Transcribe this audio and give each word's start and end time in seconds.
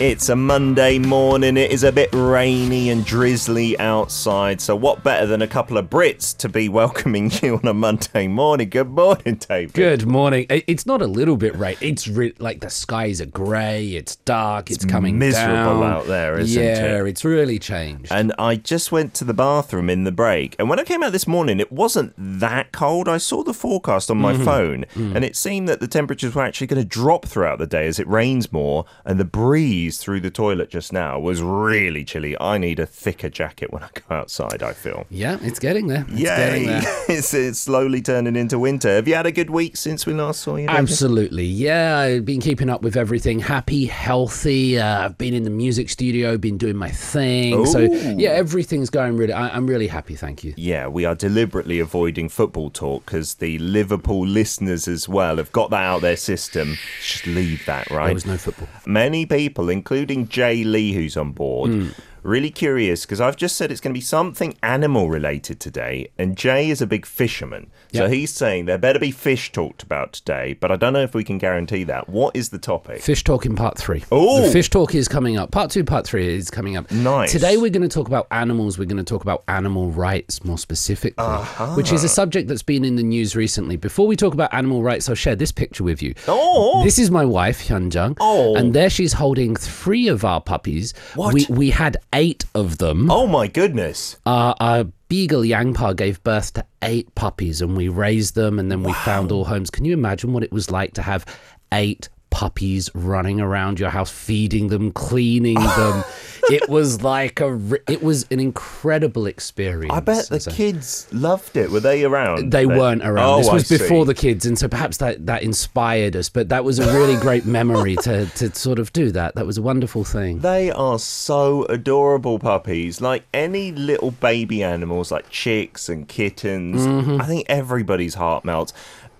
It's 0.00 0.28
a 0.28 0.34
Monday 0.34 0.98
morning. 0.98 1.56
It 1.56 1.70
is 1.70 1.84
a 1.84 1.92
bit 1.92 2.10
rainy 2.12 2.90
and 2.90 3.04
drizzly 3.04 3.78
outside. 3.78 4.60
So, 4.60 4.74
what 4.74 5.04
better 5.04 5.24
than 5.24 5.40
a 5.40 5.46
couple 5.46 5.78
of 5.78 5.88
Brits 5.88 6.36
to 6.38 6.48
be 6.48 6.68
welcoming 6.80 7.30
you 7.40 7.54
on 7.58 7.66
a 7.68 7.72
Monday 7.72 8.26
morning? 8.26 8.70
Good 8.70 8.88
morning, 8.90 9.36
David. 9.36 9.72
Good 9.72 10.04
morning. 10.04 10.46
It's 10.50 10.84
not 10.84 11.00
a 11.00 11.06
little 11.06 11.36
bit 11.36 11.54
rain. 11.54 11.76
It's 11.80 12.08
re- 12.08 12.34
like 12.40 12.58
the 12.60 12.70
skies 12.70 13.20
are 13.20 13.26
grey. 13.26 13.90
It's 13.90 14.16
dark. 14.16 14.68
It's, 14.72 14.84
coming 14.84 15.16
miserable 15.16 15.80
down. 15.80 15.82
out 15.84 16.06
there, 16.08 16.40
isn't 16.40 16.60
yeah, 16.60 16.70
it? 16.70 16.82
Yeah, 17.04 17.04
it's 17.04 17.24
really 17.24 17.60
changed. 17.60 18.10
And 18.10 18.32
I 18.36 18.56
just 18.56 18.90
went 18.90 19.14
to 19.14 19.24
the 19.24 19.32
bathroom 19.34 19.88
in 19.88 20.02
the 20.02 20.12
break. 20.12 20.56
And 20.58 20.68
when 20.68 20.80
I 20.80 20.84
came 20.84 21.04
out 21.04 21.12
this 21.12 21.28
morning, 21.28 21.60
it 21.60 21.70
wasn't 21.70 22.14
that 22.18 22.72
cold. 22.72 23.08
I 23.08 23.18
saw 23.18 23.44
the 23.44 23.54
forecast 23.54 24.10
on 24.10 24.16
my 24.18 24.32
Mm-hmm. 24.34 24.44
phone, 24.44 24.84
Mm. 24.96 25.14
and 25.14 25.24
it 25.24 25.36
seemed 25.36 25.68
that 25.68 25.78
the 25.78 25.86
temperatures 25.86 26.34
were 26.34 26.42
actually 26.42 26.66
going 26.66 26.82
to 26.82 26.88
drop 26.88 27.26
throughout 27.26 27.60
the 27.60 27.66
day 27.68 27.86
as 27.86 28.00
it 28.00 28.08
rains 28.08 28.50
more. 28.52 28.84
And 29.04 29.20
the 29.20 29.24
breeze 29.24 29.83
through 29.90 30.20
the 30.20 30.30
toilet 30.30 30.70
just 30.70 30.92
now 30.92 31.18
was 31.18 31.42
really 31.42 32.04
chilly. 32.04 32.36
I 32.40 32.58
need 32.58 32.78
a 32.78 32.86
thicker 32.86 33.28
jacket 33.28 33.72
when 33.72 33.82
I 33.82 33.88
go 33.94 34.14
outside, 34.14 34.62
I 34.62 34.72
feel. 34.72 35.06
yeah, 35.10 35.38
it's 35.42 35.58
getting 35.58 35.86
there. 35.86 36.04
It's 36.08 36.22
getting 36.22 36.64
Yay! 36.64 36.68
there. 36.80 36.82
it's, 37.08 37.32
it's 37.34 37.58
slowly 37.60 38.02
turning 38.02 38.36
into 38.36 38.58
winter. 38.58 38.88
Have 38.88 39.06
you 39.08 39.14
had 39.14 39.26
a 39.26 39.32
good 39.32 39.50
week 39.50 39.76
since 39.76 40.06
we 40.06 40.12
last 40.14 40.40
saw 40.42 40.56
you? 40.56 40.66
David? 40.66 40.80
Absolutely. 40.80 41.44
Yeah, 41.44 41.98
I've 41.98 42.24
been 42.24 42.40
keeping 42.40 42.68
up 42.70 42.82
with 42.82 42.96
everything. 42.96 43.38
Happy, 43.40 43.86
healthy. 43.86 44.78
Uh, 44.78 45.04
I've 45.04 45.18
been 45.18 45.34
in 45.34 45.42
the 45.42 45.50
music 45.50 45.90
studio, 45.90 46.36
been 46.38 46.58
doing 46.58 46.76
my 46.76 46.90
thing. 46.90 47.64
So, 47.66 47.80
yeah, 47.80 48.30
everything's 48.30 48.90
going 48.90 49.16
really. 49.16 49.32
I- 49.32 49.54
I'm 49.54 49.66
really 49.66 49.86
happy. 49.88 50.14
Thank 50.16 50.44
you. 50.44 50.54
Yeah, 50.56 50.88
we 50.88 51.04
are 51.04 51.14
deliberately 51.14 51.78
avoiding 51.78 52.28
football 52.28 52.70
talk 52.70 53.04
because 53.06 53.34
the 53.34 53.58
Liverpool 53.58 54.26
listeners 54.26 54.88
as 54.88 55.08
well 55.08 55.36
have 55.36 55.50
got 55.52 55.70
that 55.70 55.82
out 55.82 55.96
of 55.96 56.02
their 56.02 56.16
system. 56.16 56.76
Just 57.02 57.26
leave 57.26 57.64
that, 57.66 57.90
right? 57.90 58.06
There 58.06 58.14
was 58.14 58.26
no 58.26 58.36
football. 58.36 58.68
Many 58.86 59.26
people, 59.26 59.68
including 59.74 60.28
Jay 60.28 60.64
Lee, 60.64 60.92
who's 60.94 61.16
on 61.18 61.32
board, 61.32 61.70
Hmm. 61.70 61.88
Really 62.24 62.50
curious 62.50 63.04
because 63.04 63.20
I've 63.20 63.36
just 63.36 63.56
said 63.56 63.70
it's 63.70 63.80
going 63.80 63.92
to 63.92 63.98
be 63.98 64.02
something 64.02 64.56
animal 64.62 65.08
related 65.08 65.60
today, 65.60 66.08
and 66.18 66.36
Jay 66.36 66.70
is 66.70 66.80
a 66.80 66.86
big 66.86 67.06
fisherman. 67.06 67.70
So 67.92 68.04
Yep. 68.04 68.12
he's 68.12 68.32
saying 68.32 68.64
there 68.64 68.78
better 68.78 68.98
be 68.98 69.10
fish 69.10 69.52
talked 69.52 69.82
about 69.82 70.14
today, 70.14 70.56
but 70.58 70.72
I 70.72 70.76
don't 70.76 70.92
know 70.92 71.02
if 71.02 71.14
we 71.14 71.22
can 71.22 71.38
guarantee 71.38 71.84
that. 71.84 72.08
What 72.08 72.34
is 72.34 72.48
the 72.48 72.58
topic? 72.58 73.00
Fish 73.02 73.22
talk 73.22 73.46
in 73.46 73.54
part 73.54 73.78
three. 73.78 74.00
The 74.10 74.50
fish 74.52 74.70
talk 74.70 74.94
is 74.94 75.06
coming 75.06 75.36
up. 75.36 75.50
Part 75.50 75.70
two, 75.70 75.84
part 75.84 76.06
three 76.06 76.34
is 76.34 76.50
coming 76.50 76.76
up. 76.76 76.90
Nice. 76.90 77.30
Today 77.30 77.56
we're 77.56 77.70
going 77.70 77.88
to 77.88 77.94
talk 77.94 78.08
about 78.08 78.26
animals. 78.30 78.78
We're 78.78 78.86
going 78.86 78.96
to 78.96 79.04
talk 79.04 79.22
about 79.22 79.44
animal 79.48 79.90
rights 79.90 80.42
more 80.44 80.58
specifically, 80.58 81.24
uh-huh. 81.24 81.74
which 81.74 81.92
is 81.92 82.02
a 82.02 82.08
subject 82.08 82.48
that's 82.48 82.62
been 82.62 82.84
in 82.84 82.96
the 82.96 83.02
news 83.02 83.36
recently. 83.36 83.76
Before 83.76 84.06
we 84.06 84.16
talk 84.16 84.34
about 84.34 84.52
animal 84.52 84.82
rights, 84.82 85.08
I'll 85.08 85.14
share 85.14 85.36
this 85.36 85.52
picture 85.52 85.84
with 85.84 86.02
you. 86.02 86.14
Oh! 86.26 86.82
This 86.82 86.98
is 86.98 87.10
my 87.10 87.24
wife, 87.24 87.68
Hyunjung. 87.68 88.16
Oh. 88.20 88.56
And 88.56 88.74
there 88.74 88.90
she's 88.90 89.12
holding 89.12 89.54
three 89.54 90.08
of 90.08 90.24
our 90.24 90.40
puppies. 90.40 90.94
What? 91.14 91.34
We, 91.34 91.46
we 91.50 91.70
had 91.70 91.96
eight 92.14 92.44
of 92.54 92.78
them. 92.78 93.10
oh 93.10 93.26
my 93.26 93.46
goodness. 93.46 94.16
Our, 94.24 94.54
our 94.60 94.84
beagle 95.08 95.42
Yangpa 95.42 95.96
gave 95.96 96.22
birth 96.22 96.54
to 96.54 96.64
eight 96.82 97.14
puppies 97.14 97.60
and 97.60 97.76
we 97.76 97.88
raised 97.88 98.34
them 98.34 98.58
and 98.58 98.70
then 98.70 98.82
we 98.82 98.92
found 98.92 99.30
all 99.32 99.44
homes. 99.44 99.70
Can 99.70 99.84
you 99.84 99.92
imagine 99.92 100.32
what 100.32 100.42
it 100.42 100.52
was 100.52 100.70
like 100.70 100.94
to 100.94 101.02
have 101.02 101.26
eight 101.72 102.08
puppies 102.34 102.90
running 102.94 103.40
around 103.40 103.78
your 103.78 103.90
house, 103.90 104.10
feeding 104.10 104.66
them, 104.66 104.90
cleaning 104.90 105.54
them? 105.54 106.04
it 106.50 106.68
was 106.68 107.00
like 107.02 107.40
a, 107.40 107.56
it 107.88 108.02
was 108.02 108.26
an 108.32 108.40
incredible 108.40 109.26
experience. 109.26 109.94
I 109.94 110.00
bet 110.00 110.28
the 110.28 110.40
So- 110.40 110.50
kids 110.50 111.06
loved 111.12 111.56
it. 111.56 111.70
Were 111.70 111.78
they 111.78 112.02
around? 112.04 112.50
they 112.50 112.66
weren't 112.66 113.04
around. 113.04 113.28
Oh, 113.28 113.36
this 113.38 113.50
was 113.52 113.72
I 113.72 113.78
before 113.78 114.04
see. 114.04 114.06
the 114.08 114.14
kids, 114.14 114.46
and 114.46 114.58
so 114.58 114.66
perhaps 114.66 114.96
that, 114.96 115.26
that 115.26 115.44
inspired 115.44 116.16
us. 116.16 116.28
But 116.28 116.48
that 116.48 116.64
was 116.64 116.80
a 116.80 116.92
really 116.92 117.16
great 117.16 117.46
memory 117.46 117.94
to, 118.02 118.26
to 118.36 118.52
sort 118.54 118.80
of 118.80 118.92
do 118.92 119.12
that. 119.12 119.36
That 119.36 119.46
was 119.46 119.56
a 119.56 119.62
wonderful 119.62 120.02
thing. 120.02 120.40
They 120.40 120.72
are 120.72 120.98
so 120.98 121.64
adorable 121.66 122.40
puppies. 122.40 123.00
Like 123.00 123.22
any 123.32 123.70
little 123.70 124.10
baby 124.10 124.64
animals, 124.64 125.12
like 125.12 125.30
chicks 125.30 125.88
and 125.88 126.08
kittens. 126.08 126.84
Mm-hmm. 126.84 127.20
I 127.20 127.26
think 127.26 127.46
everybody's 127.48 128.14
heart 128.14 128.44
melts. 128.44 128.72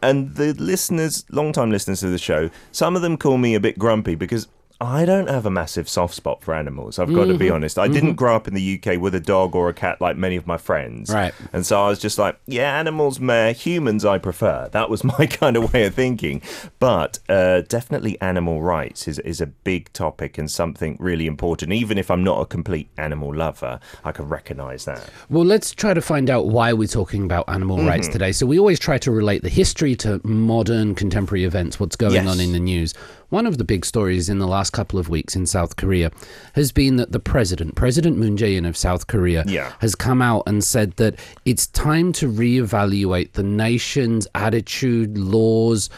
And 0.04 0.34
the 0.34 0.53
listeners, 0.53 1.25
long-time 1.31 1.70
listeners 1.70 2.00
to 2.00 2.09
the 2.09 2.19
show, 2.19 2.50
some 2.72 2.94
of 2.94 3.00
them 3.00 3.16
call 3.16 3.38
me 3.38 3.54
a 3.54 3.60
bit 3.60 3.78
grumpy 3.78 4.15
because 4.15 4.48
I 4.81 5.05
don't 5.05 5.29
have 5.29 5.47
a 5.47 5.51
massive 5.51 5.89
soft 5.89 6.15
spot 6.15 6.43
for 6.43 6.53
animals. 6.53 6.99
I've 6.99 7.09
got 7.15 7.25
to 7.27 7.31
Mm-hmm. 7.35 7.39
be 7.39 7.51
honest. 7.51 7.79
I 7.79 7.89
didn't 7.89 8.15
grow 8.15 8.35
up 8.37 8.49
in 8.49 8.55
the 8.55 8.81
UK 8.83 9.01
with 9.01 9.15
a 9.15 9.21
dog 9.21 9.55
or 9.55 9.69
a 9.69 9.73
cat 9.75 10.01
like 10.01 10.17
many 10.17 10.37
of 10.37 10.47
my 10.47 10.57
friends. 10.59 11.11
Right. 11.12 11.33
And 11.53 11.65
so 11.65 11.81
I 11.83 11.89
was 11.89 11.99
just 11.99 12.19
like, 12.19 12.39
yeah, 12.47 12.79
animals, 12.79 13.19
meh. 13.21 13.53
Humans, 13.53 14.05
I 14.05 14.19
prefer. 14.19 14.69
That 14.73 14.91
was 14.91 15.05
my 15.05 15.27
kind 15.27 15.57
of 15.57 15.73
way 15.73 15.85
of 15.87 15.95
thinking. 15.95 16.43
But 16.81 17.19
uh, 17.29 17.62
definitely 17.62 18.21
animal 18.21 18.62
rights 18.62 19.07
is, 19.09 19.19
is 19.21 19.41
a 19.41 19.47
big 19.47 19.93
topic 19.93 20.37
and 20.39 20.51
something 20.51 20.97
really 21.01 21.27
important. 21.27 21.73
Even 21.73 21.97
if 21.97 22.11
I'm 22.11 22.25
not 22.25 22.41
a 22.41 22.47
complete 22.47 22.89
animal 22.99 23.33
lover, 23.35 23.79
I 24.05 24.11
can 24.12 24.29
recognize 24.29 24.85
that. 24.87 25.09
Well, 25.31 25.45
let's 25.45 25.71
try 25.73 25.95
to 25.95 26.03
find 26.03 26.29
out 26.29 26.47
why 26.47 26.73
we're 26.73 26.89
talking 26.89 27.25
about 27.25 27.49
animal 27.49 27.79
Mm-hmm. 27.79 27.87
rights 27.89 28.09
today. 28.09 28.33
So, 28.33 28.45
we 28.47 28.59
always 28.59 28.79
try 28.81 28.99
to 28.99 29.11
relate 29.11 29.43
the 29.43 29.49
history 29.49 29.95
to 29.97 30.21
modern 30.25 30.95
contemporary 30.95 31.45
events, 31.45 31.79
what's 31.81 31.97
going 31.97 32.15
Yes. 32.15 32.27
on 32.29 32.41
in 32.41 32.53
the 32.53 32.61
news. 32.61 32.93
One 33.34 33.47
of 33.49 33.59
the 33.59 33.65
big 33.65 33.84
stories 33.84 34.28
in 34.28 34.39
the 34.39 34.47
last 34.47 34.71
couple 34.71 34.97
of 35.00 35.09
weeks 35.09 35.34
in 35.34 35.45
South 35.47 35.75
Korea 35.75 36.12
has 36.53 36.71
been 36.71 36.95
that 36.99 37.11
the 37.11 37.19
president, 37.19 37.75
President 37.75 38.17
Moon 38.17 38.37
Jae-in 38.37 38.65
of 38.65 38.77
South 38.77 39.09
Korea, 39.09 39.43
Yeah. 39.49 39.72
has 39.81 39.97
come 39.97 40.22
out 40.22 40.45
and 40.47 40.62
said 40.62 40.93
that 40.99 41.17
it's 41.44 41.67
time 41.67 42.12
to 42.12 42.31
reevaluate 42.31 43.33
the 43.33 43.43
nation's 43.43 44.28
attitude, 44.37 45.19
laws 45.19 45.91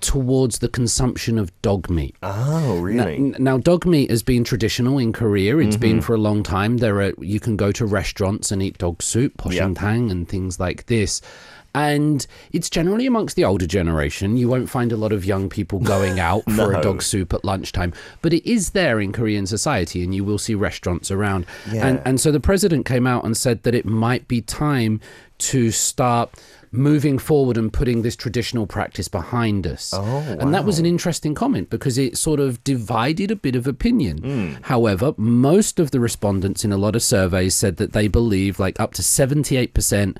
towards 0.00 0.58
the 0.58 0.68
consumption 0.68 1.38
of 1.38 1.52
dog 1.62 1.88
meat. 1.88 2.16
Oh, 2.24 2.80
really? 2.80 3.16
N- 3.18 3.36
Now, 3.38 3.56
dog 3.56 3.86
meat 3.86 4.10
has 4.10 4.24
been 4.24 4.42
traditional 4.42 4.98
in 4.98 5.12
Korea. 5.12 5.58
It's 5.58 5.76
been 5.76 5.98
Mm-hmm. 5.98 6.06
for 6.06 6.14
a 6.14 6.18
long 6.18 6.42
time. 6.42 6.78
There 6.78 7.00
are 7.02 7.12
you 7.20 7.38
can 7.38 7.54
go 7.56 7.70
to 7.70 7.86
restaurants 7.86 8.50
and 8.50 8.60
eat 8.60 8.78
dog 8.78 9.00
soup, 9.00 9.36
poshintang, 9.36 10.10
and 10.10 10.28
things 10.28 10.58
like 10.58 10.86
this. 10.86 11.20
And 11.74 12.26
it's 12.52 12.70
generally 12.70 13.06
amongst 13.06 13.34
the 13.36 13.44
older 13.44 13.66
generation. 13.66 14.36
You 14.36 14.48
won't 14.48 14.70
find 14.70 14.92
a 14.92 14.96
lot 14.96 15.12
of 15.12 15.24
young 15.24 15.48
people 15.48 15.78
going 15.94 16.20
out 16.20 16.44
for 16.52 16.72
a 16.72 16.80
dog 16.80 17.02
soup 17.02 17.34
at 17.34 17.44
lunchtime, 17.44 17.92
but 18.22 18.32
it 18.32 18.48
is 18.48 18.70
there 18.70 19.00
in 19.00 19.12
Korean 19.12 19.46
society, 19.46 20.02
and 20.04 20.14
you 20.14 20.24
will 20.24 20.38
see 20.38 20.54
restaurants 20.54 21.10
around. 21.10 21.46
And 21.66 21.74
Yeah. 21.74 22.00
and 22.04 22.20
so 22.20 22.30
the 22.30 22.40
president 22.40 22.86
came 22.86 23.06
out 23.06 23.24
and 23.24 23.36
said 23.36 23.62
that 23.64 23.74
it 23.74 23.84
might 23.84 24.28
be 24.28 24.40
time 24.40 25.00
to 25.38 25.70
start 25.72 26.30
moving 26.70 27.18
forward 27.18 27.56
and 27.56 27.72
putting 27.72 28.02
this 28.02 28.16
traditional 28.16 28.66
practice 28.66 29.06
behind 29.06 29.64
us. 29.66 29.92
Oh, 29.94 30.36
And 30.40 30.52
that 30.54 30.64
was 30.64 30.78
an 30.80 30.86
interesting 30.86 31.32
comment 31.34 31.70
because 31.70 31.98
it 31.98 32.16
sort 32.18 32.40
of 32.40 32.62
divided 32.64 33.30
a 33.30 33.36
bit 33.36 33.54
of 33.54 33.66
opinion. 33.68 34.18
Hmm. 34.18 34.52
However, 34.62 35.14
most 35.16 35.78
of 35.78 35.92
the 35.92 36.00
respondents 36.00 36.64
in 36.64 36.72
a 36.72 36.76
lot 36.76 36.96
of 36.96 37.02
surveys 37.02 37.54
said 37.54 37.76
that 37.76 37.92
they 37.92 38.08
believe 38.08 38.58
like 38.58 38.78
up 38.80 38.92
to 38.94 39.02
78% 39.02 40.16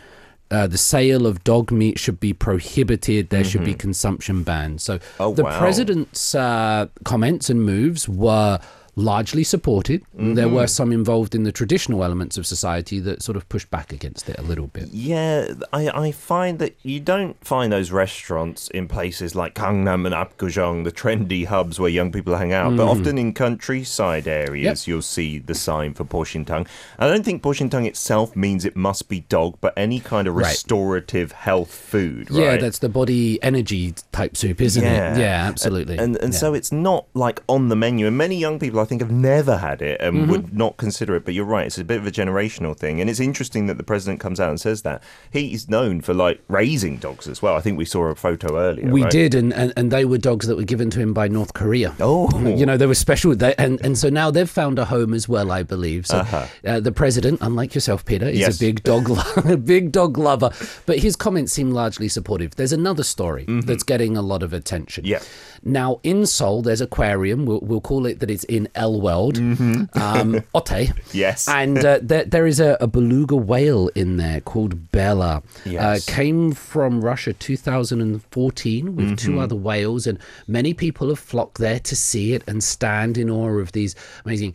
uh, 0.50 0.66
the 0.66 0.78
sale 0.78 1.26
of 1.26 1.42
dog 1.44 1.70
meat 1.70 1.98
should 1.98 2.20
be 2.20 2.32
prohibited. 2.32 3.30
There 3.30 3.44
should 3.44 3.64
be 3.64 3.74
consumption 3.74 4.42
banned. 4.42 4.80
So 4.80 4.98
Mm-hmm. 4.98 5.22
Oh, 5.22 5.34
the 5.34 5.44
wow. 5.44 5.58
president's 5.58 6.34
uh, 6.34 6.86
comments 7.04 7.50
and 7.50 7.62
moves 7.62 8.08
were 8.08 8.58
largely 8.96 9.44
supported. 9.44 10.02
There 10.14 10.46
Mm-hmm. 10.46 10.54
were 10.54 10.66
some 10.66 10.92
involved 10.92 11.34
in 11.34 11.42
the 11.42 11.52
traditional 11.52 12.04
elements 12.04 12.38
of 12.38 12.46
society 12.46 12.98
that 13.00 13.22
sort 13.22 13.36
of 13.36 13.48
pushed 13.48 13.70
back 13.70 13.92
against 13.92 14.28
it 14.28 14.38
a 14.38 14.42
little 14.42 14.68
bit. 14.68 14.88
Yeah, 14.92 15.54
I, 15.72 15.88
I 15.88 16.12
find 16.12 16.58
that 16.60 16.76
you 16.82 17.00
don't 17.00 17.42
find 17.44 17.72
those 17.72 17.90
restaurants 17.90 18.68
in 18.68 18.86
places 18.88 19.34
like 19.34 19.54
Gangnam 19.54 20.06
and 20.06 20.14
Apgujeong, 20.14 20.84
the 20.84 20.92
trendy 20.92 21.46
hubs 21.46 21.80
where 21.80 21.90
young 21.90 22.12
people 22.12 22.36
hang 22.36 22.52
out, 22.52 22.76
but 22.76 22.86
often 22.86 23.18
in 23.18 23.32
countryside 23.32 24.28
areas 24.28 24.86
Yep. 24.86 24.88
you'll 24.88 25.02
see 25.02 25.38
the 25.38 25.54
sign 25.54 25.94
for 25.94 26.04
Poshintang. 26.04 26.66
I 26.98 27.08
don't 27.08 27.24
think 27.24 27.42
Poshintang 27.42 27.86
itself 27.86 28.36
means 28.36 28.64
it 28.64 28.76
must 28.76 29.08
be 29.08 29.20
dog, 29.20 29.56
but 29.60 29.72
any 29.76 30.00
kind 30.00 30.28
of 30.28 30.34
Right. 30.34 30.46
restorative 30.48 31.32
health 31.32 31.72
food, 31.74 32.30
right? 32.30 32.40
Yeah, 32.40 32.56
that's 32.58 32.78
the 32.78 32.88
body 32.88 33.42
energy 33.42 33.94
type 34.12 34.36
soup, 34.36 34.60
isn't 34.60 34.82
Yeah. 34.82 35.14
it? 35.16 35.18
Yeah, 35.20 35.46
absolutely. 35.48 35.98
And 35.98 36.16
and 36.16 36.32
Yeah. 36.32 36.38
so 36.38 36.54
it's 36.54 36.70
not 36.72 37.06
like 37.14 37.40
on 37.48 37.68
the 37.68 37.76
menu. 37.76 38.06
And 38.06 38.16
many 38.16 38.36
young 38.36 38.58
people 38.58 38.80
I 38.84 38.86
think 38.86 39.02
I've 39.02 39.10
never 39.10 39.56
had 39.56 39.82
it 39.82 40.00
and 40.00 40.28
would 40.30 40.54
not 40.54 40.76
consider 40.76 41.16
it. 41.16 41.24
But 41.24 41.34
you're 41.34 41.44
right; 41.44 41.66
it's 41.66 41.78
a 41.78 41.84
bit 41.84 41.98
of 41.98 42.06
a 42.06 42.10
generational 42.10 42.76
thing, 42.76 43.00
and 43.00 43.10
it's 43.10 43.20
interesting 43.20 43.66
that 43.66 43.76
the 43.78 43.82
president 43.82 44.20
comes 44.20 44.38
out 44.38 44.50
and 44.50 44.60
says 44.60 44.82
that 44.82 45.02
he's 45.30 45.68
known 45.68 46.00
for 46.00 46.14
like 46.14 46.40
raising 46.48 46.98
dogs 46.98 47.26
as 47.26 47.42
well. 47.42 47.56
I 47.56 47.60
think 47.60 47.78
we 47.78 47.84
saw 47.84 48.04
a 48.04 48.14
photo 48.14 48.56
earlier. 48.58 48.88
We 48.88 49.02
right? 49.02 49.10
did, 49.10 49.34
and, 49.34 49.52
and, 49.52 49.72
and 49.76 49.90
they 49.90 50.04
were 50.04 50.18
dogs 50.18 50.46
that 50.46 50.56
were 50.56 50.62
given 50.64 50.90
to 50.90 51.00
him 51.00 51.12
by 51.14 51.28
North 51.28 51.54
Korea. 51.54 51.94
Oh. 52.00 52.28
you 52.46 52.66
know, 52.66 52.76
they 52.76 52.86
were 52.86 52.94
special, 52.94 53.34
they, 53.34 53.54
and 53.56 53.80
and 53.84 53.96
so 53.98 54.08
now 54.08 54.30
they've 54.30 54.48
found 54.48 54.78
a 54.78 54.84
home 54.84 55.14
as 55.14 55.28
well, 55.28 55.50
I 55.50 55.62
believe. 55.62 56.06
So 56.06 56.18
uh 56.66 56.80
the 56.80 56.92
president, 56.92 57.38
unlike 57.40 57.74
yourself, 57.74 58.04
Peter, 58.04 58.26
is 58.28 58.40
Uh-huh. 58.40 58.46
Yes. 58.46 58.56
a 58.56 58.60
big 58.60 58.82
dog, 58.82 59.08
lo- 59.08 59.22
a 59.52 59.56
big 59.56 59.90
dog 59.92 60.18
lover. 60.18 60.50
But 60.86 60.98
his 60.98 61.16
comments 61.16 61.52
seem 61.52 61.70
largely 61.70 62.08
supportive. 62.08 62.56
There's 62.56 62.72
another 62.72 63.02
story 63.04 63.44
that's 63.48 63.82
getting 63.84 64.16
a 64.16 64.22
lot 64.22 64.42
of 64.42 64.52
attention. 64.52 65.04
Mm-hmm. 65.04 65.12
Yeah. 65.12 65.20
Now 65.62 66.00
in 66.02 66.26
Seoul, 66.26 66.60
there's 66.62 66.80
aquarium. 66.82 67.46
We'll, 67.46 67.60
we'll 67.62 67.80
call 67.80 68.04
it 68.06 68.20
that. 68.20 68.30
It's 68.30 68.44
in 68.44 68.68
El 68.74 69.00
World, 69.00 69.38
um, 69.38 69.86
Otte. 69.94 70.88
Mm-hmm. 70.88 71.16
Yes. 71.16 71.48
and 71.48 71.78
uh, 71.84 71.98
there, 72.02 72.24
there 72.24 72.46
is 72.46 72.60
a, 72.60 72.76
a 72.80 72.86
beluga 72.86 73.36
whale 73.36 73.88
in 73.94 74.16
there 74.16 74.40
called 74.40 74.90
Bella. 74.90 75.42
Yes. 75.64 76.08
Uh, 76.08 76.12
came 76.12 76.52
from 76.52 77.00
Russia 77.00 77.32
2014 77.32 78.96
with 78.96 79.18
two 79.18 79.40
other 79.40 79.56
whales, 79.56 80.06
and 80.06 80.18
many 80.46 80.74
people 80.74 81.08
have 81.08 81.18
flocked 81.18 81.58
there 81.58 81.80
to 81.80 81.96
see 81.96 82.32
it 82.32 82.42
and 82.46 82.62
stand 82.62 83.16
in 83.18 83.30
awe 83.30 83.58
of 83.58 83.72
these 83.72 83.94
amazing 84.24 84.54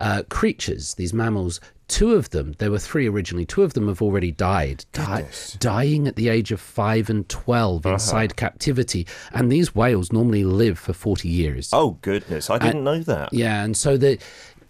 uh, 0.00 0.22
creatures, 0.28 0.94
these 0.94 1.12
mammals. 1.12 1.60
Two 1.88 2.14
of 2.14 2.30
them, 2.30 2.54
there 2.58 2.70
were 2.70 2.78
three 2.78 3.08
originally, 3.08 3.46
two 3.46 3.62
of 3.62 3.72
them 3.72 3.88
have 3.88 4.02
already 4.02 4.30
died, 4.30 4.84
di- 4.92 5.26
dying 5.58 6.06
at 6.06 6.16
the 6.16 6.28
age 6.28 6.52
of 6.52 6.60
5 6.60 7.08
and 7.08 7.28
12 7.28 7.86
uh-huh. 7.86 7.94
inside 7.94 8.36
captivity. 8.36 9.06
And 9.32 9.50
these 9.50 9.74
whales 9.74 10.12
normally 10.12 10.44
live 10.44 10.78
for 10.78 10.92
40 10.92 11.28
years. 11.28 11.70
Oh 11.72 11.98
goodness, 12.02 12.50
I 12.50 12.58
didn't 12.58 12.84
know 12.84 13.00
that. 13.00 13.32
Yeah, 13.32 13.64
and 13.64 13.76
so 13.76 13.96
the 13.96 14.18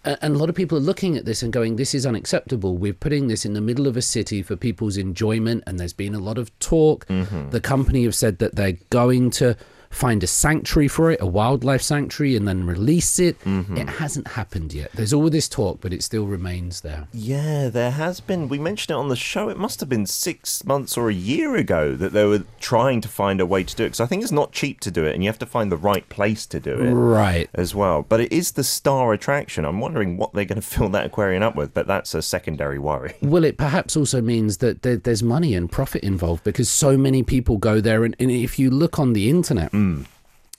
and 0.05 0.35
a 0.35 0.37
lot 0.37 0.49
of 0.49 0.55
people 0.55 0.77
are 0.77 0.81
looking 0.81 1.17
at 1.17 1.25
this 1.25 1.43
and 1.43 1.51
going, 1.51 1.75
"This 1.75 1.93
is 1.93 2.05
unacceptable." 2.05 2.77
We're 2.77 2.93
putting 2.93 3.27
this 3.27 3.45
in 3.45 3.53
the 3.53 3.61
middle 3.61 3.85
of 3.85 3.97
a 3.97 4.01
city 4.01 4.41
for 4.41 4.55
people's 4.55 4.95
enjoyment, 4.95 5.63
and 5.67 5.77
there's 5.77 5.93
been 5.93 6.15
a 6.15 6.19
lot 6.19 6.37
of 6.37 6.57
talk. 6.59 7.05
Mm-hmm. 7.07 7.49
The 7.49 7.59
company 7.59 8.05
have 8.05 8.15
said 8.15 8.39
that 8.39 8.55
they're 8.55 8.77
going 8.89 9.29
to 9.31 9.57
find 9.89 10.23
a 10.23 10.27
sanctuary 10.27 10.87
for 10.87 11.11
it, 11.11 11.19
a 11.21 11.25
wildlife 11.25 11.81
sanctuary, 11.81 12.35
and 12.35 12.47
then 12.47 12.65
release 12.65 13.19
it. 13.19 13.39
Mm-hmm. 13.43 13.77
It 13.77 13.89
hasn't 13.89 14.27
happened 14.29 14.73
yet. 14.73 14.91
There's 14.93 15.13
all 15.13 15.29
this 15.29 15.49
talk, 15.49 15.79
but 15.81 15.93
it 15.93 16.03
still 16.03 16.25
remains 16.25 16.81
there. 16.81 17.07
Yeah, 17.13 17.69
there 17.69 17.91
has 17.91 18.19
been. 18.19 18.47
We 18.49 18.59
mentioned 18.59 18.91
it 18.95 18.99
on 18.99 19.09
the 19.09 19.15
show. 19.15 19.49
It 19.49 19.57
must 19.57 19.79
have 19.79 19.89
been 19.89 20.05
six 20.05 20.63
months 20.65 20.97
or 20.97 21.09
a 21.09 21.13
year 21.13 21.55
ago 21.55 21.95
that 21.95 22.13
they 22.13 22.25
were 22.25 22.43
trying 22.59 23.01
to 23.01 23.07
find 23.07 23.41
a 23.41 23.45
way 23.45 23.63
to 23.63 23.75
do 23.75 23.83
it. 23.83 23.87
Because 23.87 23.99
I 24.01 24.05
think 24.05 24.23
it's 24.23 24.31
not 24.31 24.51
cheap 24.51 24.79
to 24.81 24.91
do 24.91 25.05
it, 25.05 25.13
and 25.15 25.23
you 25.23 25.29
have 25.29 25.39
to 25.39 25.45
find 25.45 25.71
the 25.71 25.77
right 25.77 26.07
place 26.09 26.45
to 26.47 26.59
do 26.59 26.73
it 26.79 26.91
Right. 26.91 27.49
as 27.53 27.73
well. 27.73 28.05
But 28.07 28.19
it 28.21 28.31
is 28.31 28.51
the 28.51 28.63
star 28.63 29.13
attraction. 29.13 29.65
I'm 29.65 29.79
wondering 29.79 30.17
what 30.17 30.33
they're 30.33 30.45
going 30.45 30.61
to 30.61 30.67
fill 30.67 30.89
that 30.89 31.05
aquarium 31.07 31.43
up 31.43 31.55
with, 31.55 31.73
but 31.73 31.87
that's 31.87 32.13
a 32.13 32.21
secondary 32.21 32.79
worry. 32.79 33.15
Well, 33.29 33.43
it 33.43 33.57
perhaps 33.57 33.95
also 33.95 34.21
means 34.21 34.57
that 34.57 34.81
there's 34.81 35.21
money 35.21 35.53
and 35.53 35.71
profit 35.71 36.03
involved 36.03 36.43
because 36.43 36.67
so 36.67 36.97
many 36.97 37.21
people 37.21 37.57
go 37.57 37.79
there. 37.79 38.03
And, 38.03 38.15
and 38.19 38.31
if 38.31 38.57
you 38.57 38.71
look 38.71 38.97
on 38.97 39.13
the 39.13 39.29
internet, 39.29 39.71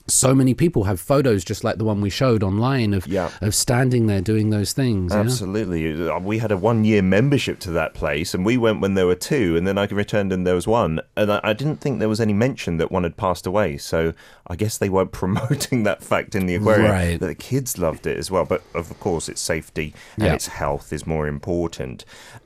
so 0.07 0.35
many 0.35 0.53
people 0.53 0.85
have 0.85 0.99
photos 0.99 1.45
just 1.45 1.63
like 1.63 1.77
the 1.77 1.85
one 1.85 2.01
we 2.01 2.09
showed 2.09 2.43
online 2.43 2.93
of, 2.93 3.07
Yeah. 3.07 3.29
of 3.39 3.55
standing 3.55 4.07
there 4.07 4.19
doing 4.19 4.49
those 4.49 4.73
things. 4.73 5.13
Absolutely. 5.13 6.09
Uh, 6.09 6.19
We 6.19 6.39
had 6.39 6.51
a 6.51 6.57
one 6.57 6.83
year 6.83 7.01
membership 7.01 7.59
to 7.61 7.71
that 7.71 7.93
place, 7.93 8.33
and 8.33 8.43
we 8.45 8.57
went 8.57 8.81
when 8.81 8.95
there 8.95 9.05
were 9.07 9.15
two, 9.15 9.55
and 9.55 9.65
then 9.65 9.77
I 9.77 9.85
returned 9.85 10.33
and 10.33 10.45
there 10.45 10.55
was 10.55 10.67
one. 10.67 10.99
And 11.15 11.31
I, 11.31 11.39
I 11.43 11.53
didn't 11.53 11.77
think 11.77 11.99
there 11.99 12.09
was 12.09 12.19
any 12.19 12.33
mention 12.33 12.75
that 12.77 12.91
one 12.91 13.03
had 13.03 13.15
passed 13.15 13.45
away. 13.47 13.77
So 13.77 14.13
I 14.47 14.55
guess 14.57 14.77
they 14.77 14.89
weren't 14.89 15.11
promoting 15.21 15.83
that 15.83 16.03
fact 16.03 16.35
in 16.35 16.45
the 16.45 16.55
aquarium. 16.55 16.91
Right. 16.91 17.19
The 17.19 17.35
kids 17.35 17.77
loved 17.77 18.05
it 18.05 18.17
as 18.17 18.29
well. 18.29 18.43
But 18.43 18.63
of 18.73 18.99
course, 18.99 19.29
its 19.29 19.39
safety 19.39 19.93
and 20.17 20.25
Yeah. 20.25 20.33
its 20.33 20.47
health 20.47 20.91
is 20.91 21.07
more 21.07 21.25
important. 21.27 22.03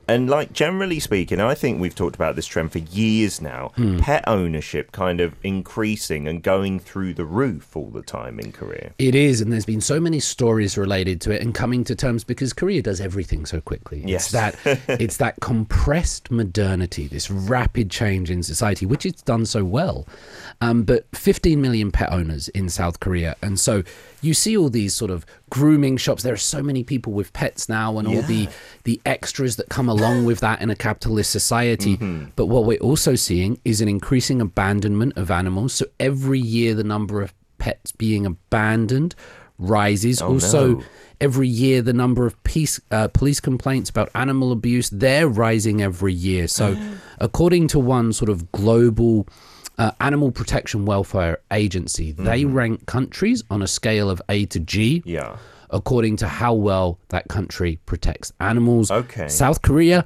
And 0.08 0.30
like 0.30 0.54
generally 0.54 1.00
speaking, 1.00 1.40
I 1.40 1.56
think 1.56 1.80
we've 1.80 1.96
talked 1.96 2.16
about 2.16 2.36
this 2.36 2.46
trend 2.46 2.72
for 2.72 2.80
years 2.80 3.42
now. 3.42 3.72
Hmm. 3.76 4.00
Pet 4.00 4.24
ownership 4.28 4.92
kind 4.92 5.20
of 5.20 5.36
increasing 5.44 6.28
and 6.28 6.42
going 6.44 6.80
through 6.80 7.14
the 7.14 7.26
roof 7.26 7.76
all 7.76 7.90
the 7.90 8.02
time 8.02 8.40
in 8.40 8.52
Korea. 8.52 8.92
It 8.98 9.16
is, 9.16 9.42
and 9.42 9.52
there's 9.52 9.66
been 9.66 9.82
so 9.82 10.00
many 10.00 10.20
stories 10.20 10.78
related 10.78 11.22
to 11.22 11.32
it, 11.32 11.42
and 11.42 11.54
coming 11.54 11.84
to 11.86 11.96
terms 11.96 12.24
because 12.24 12.54
Korea 12.54 12.82
does 12.82 13.02
everything 13.02 13.46
so 13.46 13.62
quickly. 13.62 14.04
Yes. 14.06 14.26
It's 14.26 14.32
that 14.34 14.80
it's 15.02 15.18
that 15.18 15.40
compressed 15.42 16.32
modernity, 16.32 17.08
this 17.08 17.30
rapid 17.32 17.90
change 17.90 18.30
in 18.30 18.44
society, 18.44 18.86
which 18.86 19.06
it's 19.06 19.22
done 19.22 19.46
so 19.46 19.64
well. 19.64 20.08
Um, 20.62 20.84
but 20.84 21.06
15 21.14 21.62
million 21.62 21.92
pet 21.92 22.12
owners 22.12 22.48
in 22.50 22.70
South 22.70 23.00
Korea, 23.00 23.36
and 23.42 23.60
so 23.60 23.84
you 24.22 24.34
see 24.34 24.58
all 24.58 24.70
these 24.70 24.94
sort 24.94 25.12
of 25.12 25.26
grooming 25.56 25.96
shops. 25.96 26.22
There 26.22 26.34
are 26.34 26.48
so 26.56 26.62
many 26.62 26.84
people 26.84 27.14
with 27.14 27.32
pets 27.32 27.70
now, 27.70 27.98
and 27.98 28.06
all 28.08 28.22
the 28.24 28.50
the 28.84 29.00
extras 29.06 29.56
that 29.56 29.70
come 29.70 29.88
along 29.88 30.26
with 30.26 30.40
that 30.42 30.62
in 30.62 30.70
a 30.70 30.76
capitalist 30.76 31.32
society. 31.32 31.96
Mm-hmm. 31.96 32.32
But 32.36 32.48
what 32.48 32.66
we're 32.66 32.80
also 32.90 33.16
seeing 33.16 33.60
is 33.64 33.80
an 33.80 33.88
increasing 33.88 34.42
abandonment 34.42 35.14
of 35.16 35.32
animals. 35.32 35.72
So 35.74 35.86
every 35.98 36.40
year, 36.40 36.76
the 36.76 36.84
number 36.84 37.22
of 37.22 37.34
pets 37.58 37.94
being 37.94 38.26
abandoned 38.26 39.16
rises. 39.58 40.22
also, 40.22 40.64
Oh, 40.64 40.74
no. 40.80 40.84
every 41.22 41.48
year, 41.48 41.82
the 41.82 41.94
number 41.94 42.26
of 42.26 42.34
peace, 42.44 42.82
uh, 42.92 43.08
police 43.08 43.40
complaints 43.40 43.90
about 43.90 44.10
animal 44.14 44.52
abuse 44.52 44.90
they're 44.90 45.30
rising 45.30 45.82
every 45.82 46.14
year. 46.14 46.50
So, 46.50 46.76
according 47.20 47.70
to 47.70 47.80
one 47.80 48.12
sort 48.12 48.30
of 48.30 48.52
global. 48.52 49.26
Uh, 49.78 49.92
animal 50.00 50.32
protection 50.32 50.86
welfare 50.86 51.40
agency 51.52 52.14
they 52.14 52.46
rank 52.46 52.86
countries 52.86 53.44
on 53.50 53.62
a 53.62 53.68
scale 53.68 54.10
of 54.10 54.22
a 54.30 54.46
to 54.46 54.60
g 54.60 55.04
Yeah. 55.06 55.36
according 55.70 56.16
to 56.18 56.28
how 56.30 56.54
well 56.54 56.98
that 57.10 57.28
country 57.28 57.78
protects 57.86 58.32
animals 58.40 58.90
Okay. 58.90 59.28
south 59.28 59.62
korea 59.62 60.06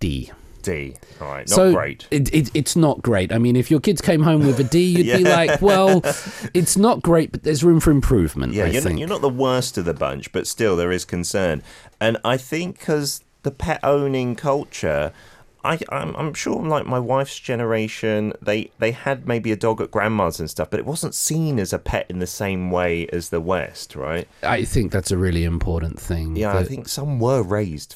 d 0.00 0.30
D. 0.62 0.96
All 1.20 1.28
right. 1.28 1.48
Not 1.48 1.54
so 1.54 1.72
great. 1.72 2.08
It, 2.10 2.34
it, 2.34 2.50
it's 2.52 2.74
not 2.74 3.00
great. 3.00 3.30
I 3.30 3.38
mean, 3.38 3.54
if 3.54 3.70
your 3.70 3.78
kids 3.78 4.00
came 4.00 4.20
home 4.20 4.44
with 4.44 4.58
a 4.58 4.64
D, 4.64 4.80
you'd 5.00 5.18
be 5.18 5.22
like, 5.22 5.62
well, 5.62 6.02
it's 6.54 6.76
not 6.76 7.02
great, 7.02 7.30
but 7.30 7.44
there's 7.44 7.62
room 7.62 7.78
for 7.78 7.92
improvement. 7.92 8.52
Yeah, 8.52 8.64
I 8.64 8.68
you're 8.70 8.82
not, 8.82 8.98
you're 8.98 9.08
not 9.08 9.20
the 9.20 9.28
worst 9.28 9.78
of 9.78 9.84
the 9.84 9.94
bunch, 9.94 10.32
but 10.32 10.44
still 10.48 10.74
there 10.74 10.90
is 10.90 11.04
concern. 11.04 11.62
And 12.00 12.16
I 12.24 12.36
think 12.36 12.80
because 12.80 13.22
the 13.44 13.52
pet 13.52 13.78
owning 13.84 14.34
culture, 14.34 15.12
I, 15.66 15.78
I'm, 15.90 16.14
I'm 16.16 16.34
sure 16.34 16.62
like 16.62 16.86
my 16.86 16.98
wife's 16.98 17.38
generation, 17.38 18.32
they, 18.40 18.70
they 18.78 18.92
had 18.92 19.26
maybe 19.26 19.52
a 19.52 19.56
dog 19.56 19.80
at 19.80 19.90
grandma's 19.90 20.40
and 20.40 20.48
stuff, 20.48 20.70
but 20.70 20.80
it 20.80 20.86
wasn't 20.86 21.14
seen 21.14 21.58
as 21.58 21.72
a 21.72 21.78
pet 21.78 22.06
in 22.08 22.18
the 22.18 22.26
same 22.26 22.70
way 22.70 23.06
as 23.08 23.30
the 23.30 23.40
West, 23.40 23.96
right? 23.96 24.28
I 24.42 24.64
think 24.64 24.92
that's 24.92 25.10
a 25.10 25.18
really 25.18 25.44
important 25.44 26.00
thing. 26.00 26.36
Yeah, 26.36 26.56
I 26.56 26.64
think 26.64 26.88
some 26.88 27.18
were 27.18 27.42
raised 27.42 27.94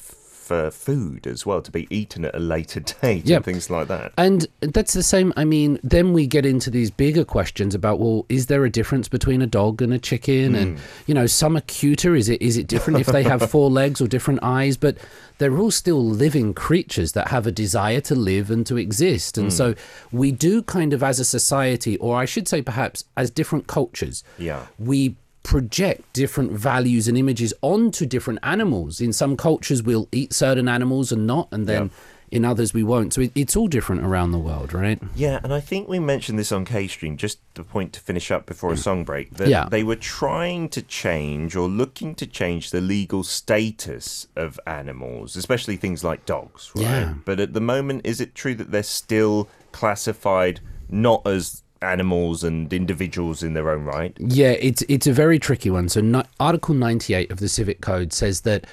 for 0.51 0.69
food 0.69 1.25
as 1.25 1.45
well 1.45 1.61
to 1.61 1.71
be 1.71 1.87
eaten 1.89 2.25
at 2.25 2.35
a 2.35 2.39
later 2.39 2.79
date 3.01 3.25
Yep. 3.25 3.37
and 3.37 3.45
things 3.45 3.69
like 3.69 3.87
that. 3.87 4.11
And 4.17 4.47
that's 4.59 4.91
the 4.93 5.03
same. 5.03 5.31
I 5.37 5.45
mean, 5.45 5.79
then 5.81 6.11
we 6.11 6.27
get 6.27 6.45
into 6.45 6.69
these 6.69 6.91
bigger 6.91 7.23
questions 7.23 7.73
about, 7.73 7.99
well, 7.99 8.25
is 8.27 8.47
there 8.47 8.65
a 8.65 8.69
difference 8.69 9.07
between 9.07 9.41
a 9.41 9.47
dog 9.47 9.81
and 9.81 9.93
a 9.93 9.99
chicken? 9.99 10.55
And 10.55 10.77
Hmm. 10.77 10.83
you 11.07 11.13
know, 11.13 11.25
some 11.25 11.55
are 11.55 11.61
cuter. 11.61 12.15
Is 12.15 12.27
it 12.27 12.41
is 12.41 12.57
it 12.57 12.67
different 12.67 12.99
if 12.99 13.07
they 13.07 13.23
have 13.23 13.49
four 13.49 13.69
legs 13.69 14.01
or 14.01 14.07
different 14.07 14.41
eyes? 14.43 14.75
But 14.75 14.97
they're 15.37 15.57
all 15.57 15.71
still 15.71 16.03
living 16.03 16.53
creatures 16.53 17.13
that 17.13 17.29
have 17.29 17.47
a 17.47 17.51
desire 17.51 18.01
to 18.01 18.13
live 18.15 18.51
and 18.51 18.65
to 18.67 18.75
exist. 18.77 19.35
Hmm. 19.37 19.43
And 19.43 19.53
so 19.53 19.73
we 20.11 20.31
do 20.33 20.61
kind 20.61 20.91
of, 20.93 21.01
as 21.01 21.19
a 21.19 21.25
society, 21.25 21.95
or 21.97 22.17
I 22.17 22.25
should 22.25 22.47
say, 22.47 22.61
perhaps 22.61 23.05
as 23.15 23.31
different 23.31 23.67
cultures, 23.67 24.23
Yeah. 24.37 24.65
we 24.77 25.15
project 25.43 26.13
different 26.13 26.51
values 26.51 27.07
and 27.07 27.17
images 27.17 27.53
onto 27.61 28.05
different 28.05 28.39
animals. 28.43 29.01
In 29.01 29.13
some 29.13 29.35
cultures, 29.35 29.81
we'll 29.83 30.07
eat 30.11 30.33
certain 30.33 30.67
animals 30.67 31.11
and 31.11 31.25
not, 31.25 31.47
and 31.51 31.67
then 31.67 31.91
in 32.31 32.45
others, 32.45 32.73
we 32.73 32.81
won't. 32.81 33.13
So 33.13 33.21
it, 33.21 33.31
it's 33.35 33.57
all 33.57 33.67
different 33.67 34.03
around 34.03 34.31
the 34.31 34.39
world, 34.39 34.73
right? 34.73 35.01
Yeah, 35.15 35.41
and 35.43 35.53
I 35.53 35.59
think 35.59 35.89
we 35.89 35.99
mentioned 35.99 36.39
this 36.39 36.51
on 36.53 36.63
K 36.63 36.87
Stream, 36.87 37.17
just 37.17 37.39
the 37.55 37.63
point 37.63 37.91
to 37.93 37.99
finish 37.99 38.31
up 38.31 38.45
before 38.45 38.71
a 38.71 38.75
mm. 38.75 38.79
song 38.79 39.03
break, 39.03 39.31
that 39.35 39.49
Yeah. 39.49 39.67
they 39.69 39.83
were 39.83 39.97
trying 39.97 40.69
to 40.69 40.81
change 40.81 41.57
or 41.57 41.67
looking 41.67 42.15
to 42.15 42.25
change 42.25 42.71
the 42.71 42.79
legal 42.79 43.23
status 43.23 44.27
of 44.37 44.59
animals, 44.65 45.35
especially 45.35 45.75
things 45.75 46.05
like 46.05 46.25
dogs, 46.25 46.71
right? 46.73 46.83
Yeah. 46.83 47.13
But 47.25 47.41
at 47.41 47.53
the 47.53 47.61
moment, 47.61 48.05
is 48.05 48.21
it 48.21 48.33
true 48.33 48.55
that 48.55 48.71
they're 48.71 48.83
still 48.83 49.49
classified 49.73 50.61
not 50.89 51.25
as 51.27 51.63
animals 51.81 52.43
and 52.43 52.71
individuals 52.71 53.43
in 53.43 53.53
their 53.53 53.69
own 53.69 53.83
right? 53.83 54.15
Yeah, 54.19 54.51
it's 54.51 54.81
it's 54.83 55.07
a 55.07 55.13
very 55.13 55.39
tricky 55.39 55.69
one. 55.69 55.89
So 55.89 56.01
no, 56.01 56.23
Article 56.39 56.75
98 56.75 57.31
of 57.31 57.39
the 57.39 57.49
Civil 57.49 57.73
Code 57.75 58.13
says 58.13 58.41
that 58.41 58.65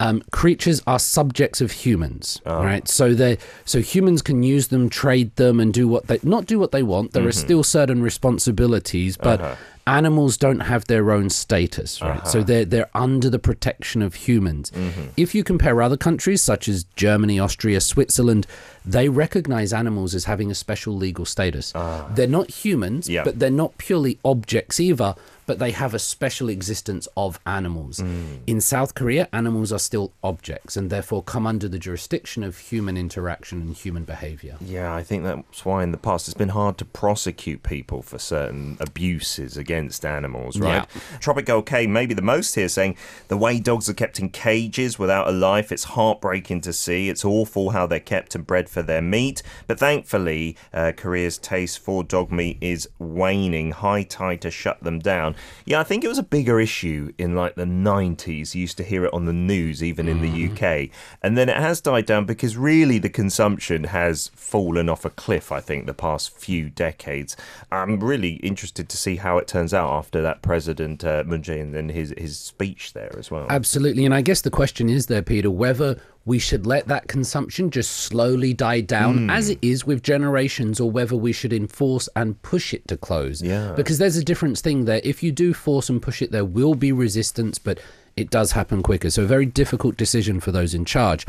um, 0.00 0.22
creatures 0.32 0.82
are 0.86 0.98
subjects 0.98 1.60
of 1.60 1.70
humans, 1.70 2.40
ah. 2.46 2.62
right? 2.62 2.88
So 2.88 3.14
they 3.14 3.38
so 3.64 3.80
humans 3.80 4.22
can 4.22 4.42
use 4.42 4.68
them, 4.68 4.88
trade 4.88 5.34
them, 5.36 5.60
and 5.60 5.72
do 5.72 5.86
what 5.86 6.08
they 6.08 6.18
not 6.22 6.46
do 6.46 6.58
what 6.58 6.72
they 6.72 6.82
want. 6.82 7.12
There 7.12 7.22
are 7.22 7.28
mm-hmm. 7.28 7.46
still 7.46 7.62
certain 7.62 8.02
responsibilities, 8.02 9.16
but 9.16 9.40
uh-huh. 9.40 9.56
Animals 9.86 10.36
don't 10.36 10.60
have 10.60 10.86
their 10.86 11.10
own 11.10 11.28
status, 11.28 12.00
right? 12.00 12.26
So 12.26 12.38
uh-huh. 12.38 12.46
they're 12.46 12.64
they're 12.64 12.90
under 12.94 13.28
the 13.28 13.38
protection 13.38 14.02
of 14.02 14.14
humans. 14.14 14.70
Mm-hmm. 14.70 15.08
If 15.16 15.34
you 15.34 15.44
compare 15.44 15.82
other 15.82 15.96
countries 15.96 16.40
such 16.40 16.68
as 16.68 16.84
Germany, 16.96 17.38
Austria, 17.38 17.80
Switzerland, 17.80 18.46
they 18.84 19.08
recognize 19.08 19.72
animals 19.72 20.14
as 20.14 20.24
having 20.24 20.50
a 20.50 20.54
special 20.54 20.94
legal 20.96 21.24
status. 21.24 21.72
Ah. 21.74 22.10
They're 22.14 22.26
not 22.26 22.50
humans, 22.50 23.08
Yeah. 23.08 23.24
but 23.24 23.38
they're 23.38 23.50
not 23.50 23.76
purely 23.78 24.18
objects 24.24 24.80
either, 24.80 25.14
but 25.46 25.58
they 25.58 25.70
have 25.72 25.94
a 25.94 25.98
special 25.98 26.48
existence 26.48 27.08
of 27.16 27.38
animals. 27.46 28.02
In 28.46 28.60
South 28.60 28.94
Korea, 28.94 29.28
animals 29.32 29.72
are 29.72 29.78
still 29.78 30.12
objects 30.22 30.76
and 30.76 30.90
therefore 30.90 31.22
come 31.22 31.46
under 31.46 31.68
the 31.68 31.78
jurisdiction 31.78 32.42
of 32.42 32.58
human 32.58 32.96
interaction 32.96 33.60
and 33.60 33.76
human 33.76 34.04
behavior. 34.04 34.56
Yeah, 34.60 34.94
I 34.94 35.02
think 35.02 35.24
that's 35.24 35.64
why 35.64 35.82
in 35.82 35.92
the 35.92 35.98
past 35.98 36.28
it's 36.28 36.36
been 36.36 36.50
hard 36.50 36.78
to 36.78 36.84
prosecute 36.84 37.62
people 37.62 38.02
for 38.02 38.18
certain 38.18 38.76
abuses 38.80 39.56
against 39.56 40.04
animals, 40.04 40.58
right? 40.58 40.86
Tropic 41.20 41.46
Girl 41.46 41.62
K, 41.62 41.86
maybe 41.86 42.14
the 42.14 42.22
most 42.22 42.54
here, 42.54 42.68
saying 42.68 42.96
the 43.28 43.36
way 43.36 43.60
dogs 43.60 43.88
are 43.88 43.94
kept 43.94 44.18
in 44.18 44.28
cages 44.30 44.98
without 44.98 45.28
a 45.28 45.32
life, 45.32 45.72
it's 45.72 45.84
heartbreaking 45.84 46.60
to 46.62 46.72
see. 46.72 47.08
It's 47.08 47.24
awful 47.24 47.70
how 47.70 47.86
they're 47.86 48.00
kept 48.00 48.34
and 48.34 48.46
bred 48.46 48.68
for 48.68 48.82
their 48.82 49.02
meat. 49.02 49.42
But 49.66 49.78
thankfully, 49.78 50.56
uh, 50.72 50.92
Korea's 50.96 51.38
taste 51.38 51.78
for 51.78 52.02
dog 52.04 52.30
meat 52.30 52.58
is 52.60 52.88
waning. 52.98 53.72
High 53.72 54.02
tide 54.02 54.40
to 54.42 54.50
shut 54.50 54.82
them 54.82 54.98
down. 54.98 55.33
Yeah, 55.64 55.80
I 55.80 55.84
think 55.84 56.04
it 56.04 56.08
was 56.08 56.18
a 56.18 56.22
bigger 56.22 56.60
issue 56.60 57.12
in 57.18 57.34
like 57.34 57.54
the 57.54 57.64
90s. 57.64 58.54
You 58.54 58.62
used 58.62 58.76
to 58.78 58.84
hear 58.84 59.04
it 59.04 59.14
on 59.14 59.24
the 59.24 59.32
news, 59.32 59.82
even 59.82 60.08
in 60.08 60.20
the 60.20 60.50
UK. 60.50 60.90
And 61.22 61.36
then 61.36 61.48
it 61.48 61.56
has 61.56 61.80
died 61.80 62.06
down 62.06 62.24
because 62.24 62.56
really 62.56 62.98
the 62.98 63.08
consumption 63.08 63.84
has 63.84 64.28
fallen 64.34 64.88
off 64.88 65.04
a 65.04 65.10
cliff, 65.10 65.50
I 65.50 65.60
think, 65.60 65.86
the 65.86 65.94
past 65.94 66.36
few 66.36 66.70
decades. 66.70 67.36
I'm 67.70 68.00
really 68.00 68.34
interested 68.34 68.88
to 68.88 68.96
see 68.96 69.16
how 69.16 69.38
it 69.38 69.48
turns 69.48 69.72
out 69.72 69.90
after 69.90 70.20
that 70.22 70.42
President 70.42 71.04
uh, 71.04 71.24
Moon 71.26 71.42
Jae-in 71.42 71.74
and 71.74 71.90
his, 71.90 72.14
his 72.16 72.38
speech 72.38 72.92
there 72.92 73.14
as 73.18 73.30
well. 73.30 73.46
Absolutely. 73.48 74.04
And 74.04 74.14
I 74.14 74.20
guess 74.20 74.40
the 74.40 74.50
question 74.50 74.88
is 74.88 75.06
there, 75.06 75.22
Peter, 75.22 75.50
whether 75.50 76.00
we 76.26 76.38
should 76.38 76.66
let 76.66 76.88
that 76.88 77.06
consumption 77.06 77.70
just 77.70 77.90
slowly 77.90 78.54
die 78.54 78.80
down 78.80 79.18
hmm. 79.18 79.30
as 79.30 79.50
it 79.50 79.58
is 79.60 79.84
with 79.84 80.02
generations 80.02 80.80
or 80.80 80.90
whether 80.90 81.16
we 81.16 81.32
should 81.32 81.52
enforce 81.52 82.08
and 82.16 82.40
push 82.42 82.72
it 82.72 82.86
to 82.88 82.96
close. 82.96 83.42
Yeah. 83.42 83.72
Because 83.76 83.98
there's 83.98 84.16
a 84.16 84.24
difference 84.24 84.60
thing 84.60 84.86
there. 84.86 85.02
If 85.04 85.22
you 85.22 85.32
do 85.32 85.52
force 85.52 85.90
and 85.90 86.00
push 86.00 86.22
it, 86.22 86.32
there 86.32 86.44
will 86.44 86.74
be 86.74 86.92
resistance, 86.92 87.58
but 87.58 87.78
it 88.16 88.30
does 88.30 88.52
happen 88.52 88.82
quicker. 88.82 89.10
So 89.10 89.24
a 89.24 89.26
very 89.26 89.46
difficult 89.46 89.96
decision 89.96 90.40
for 90.40 90.50
those 90.50 90.72
in 90.72 90.84
charge. 90.84 91.26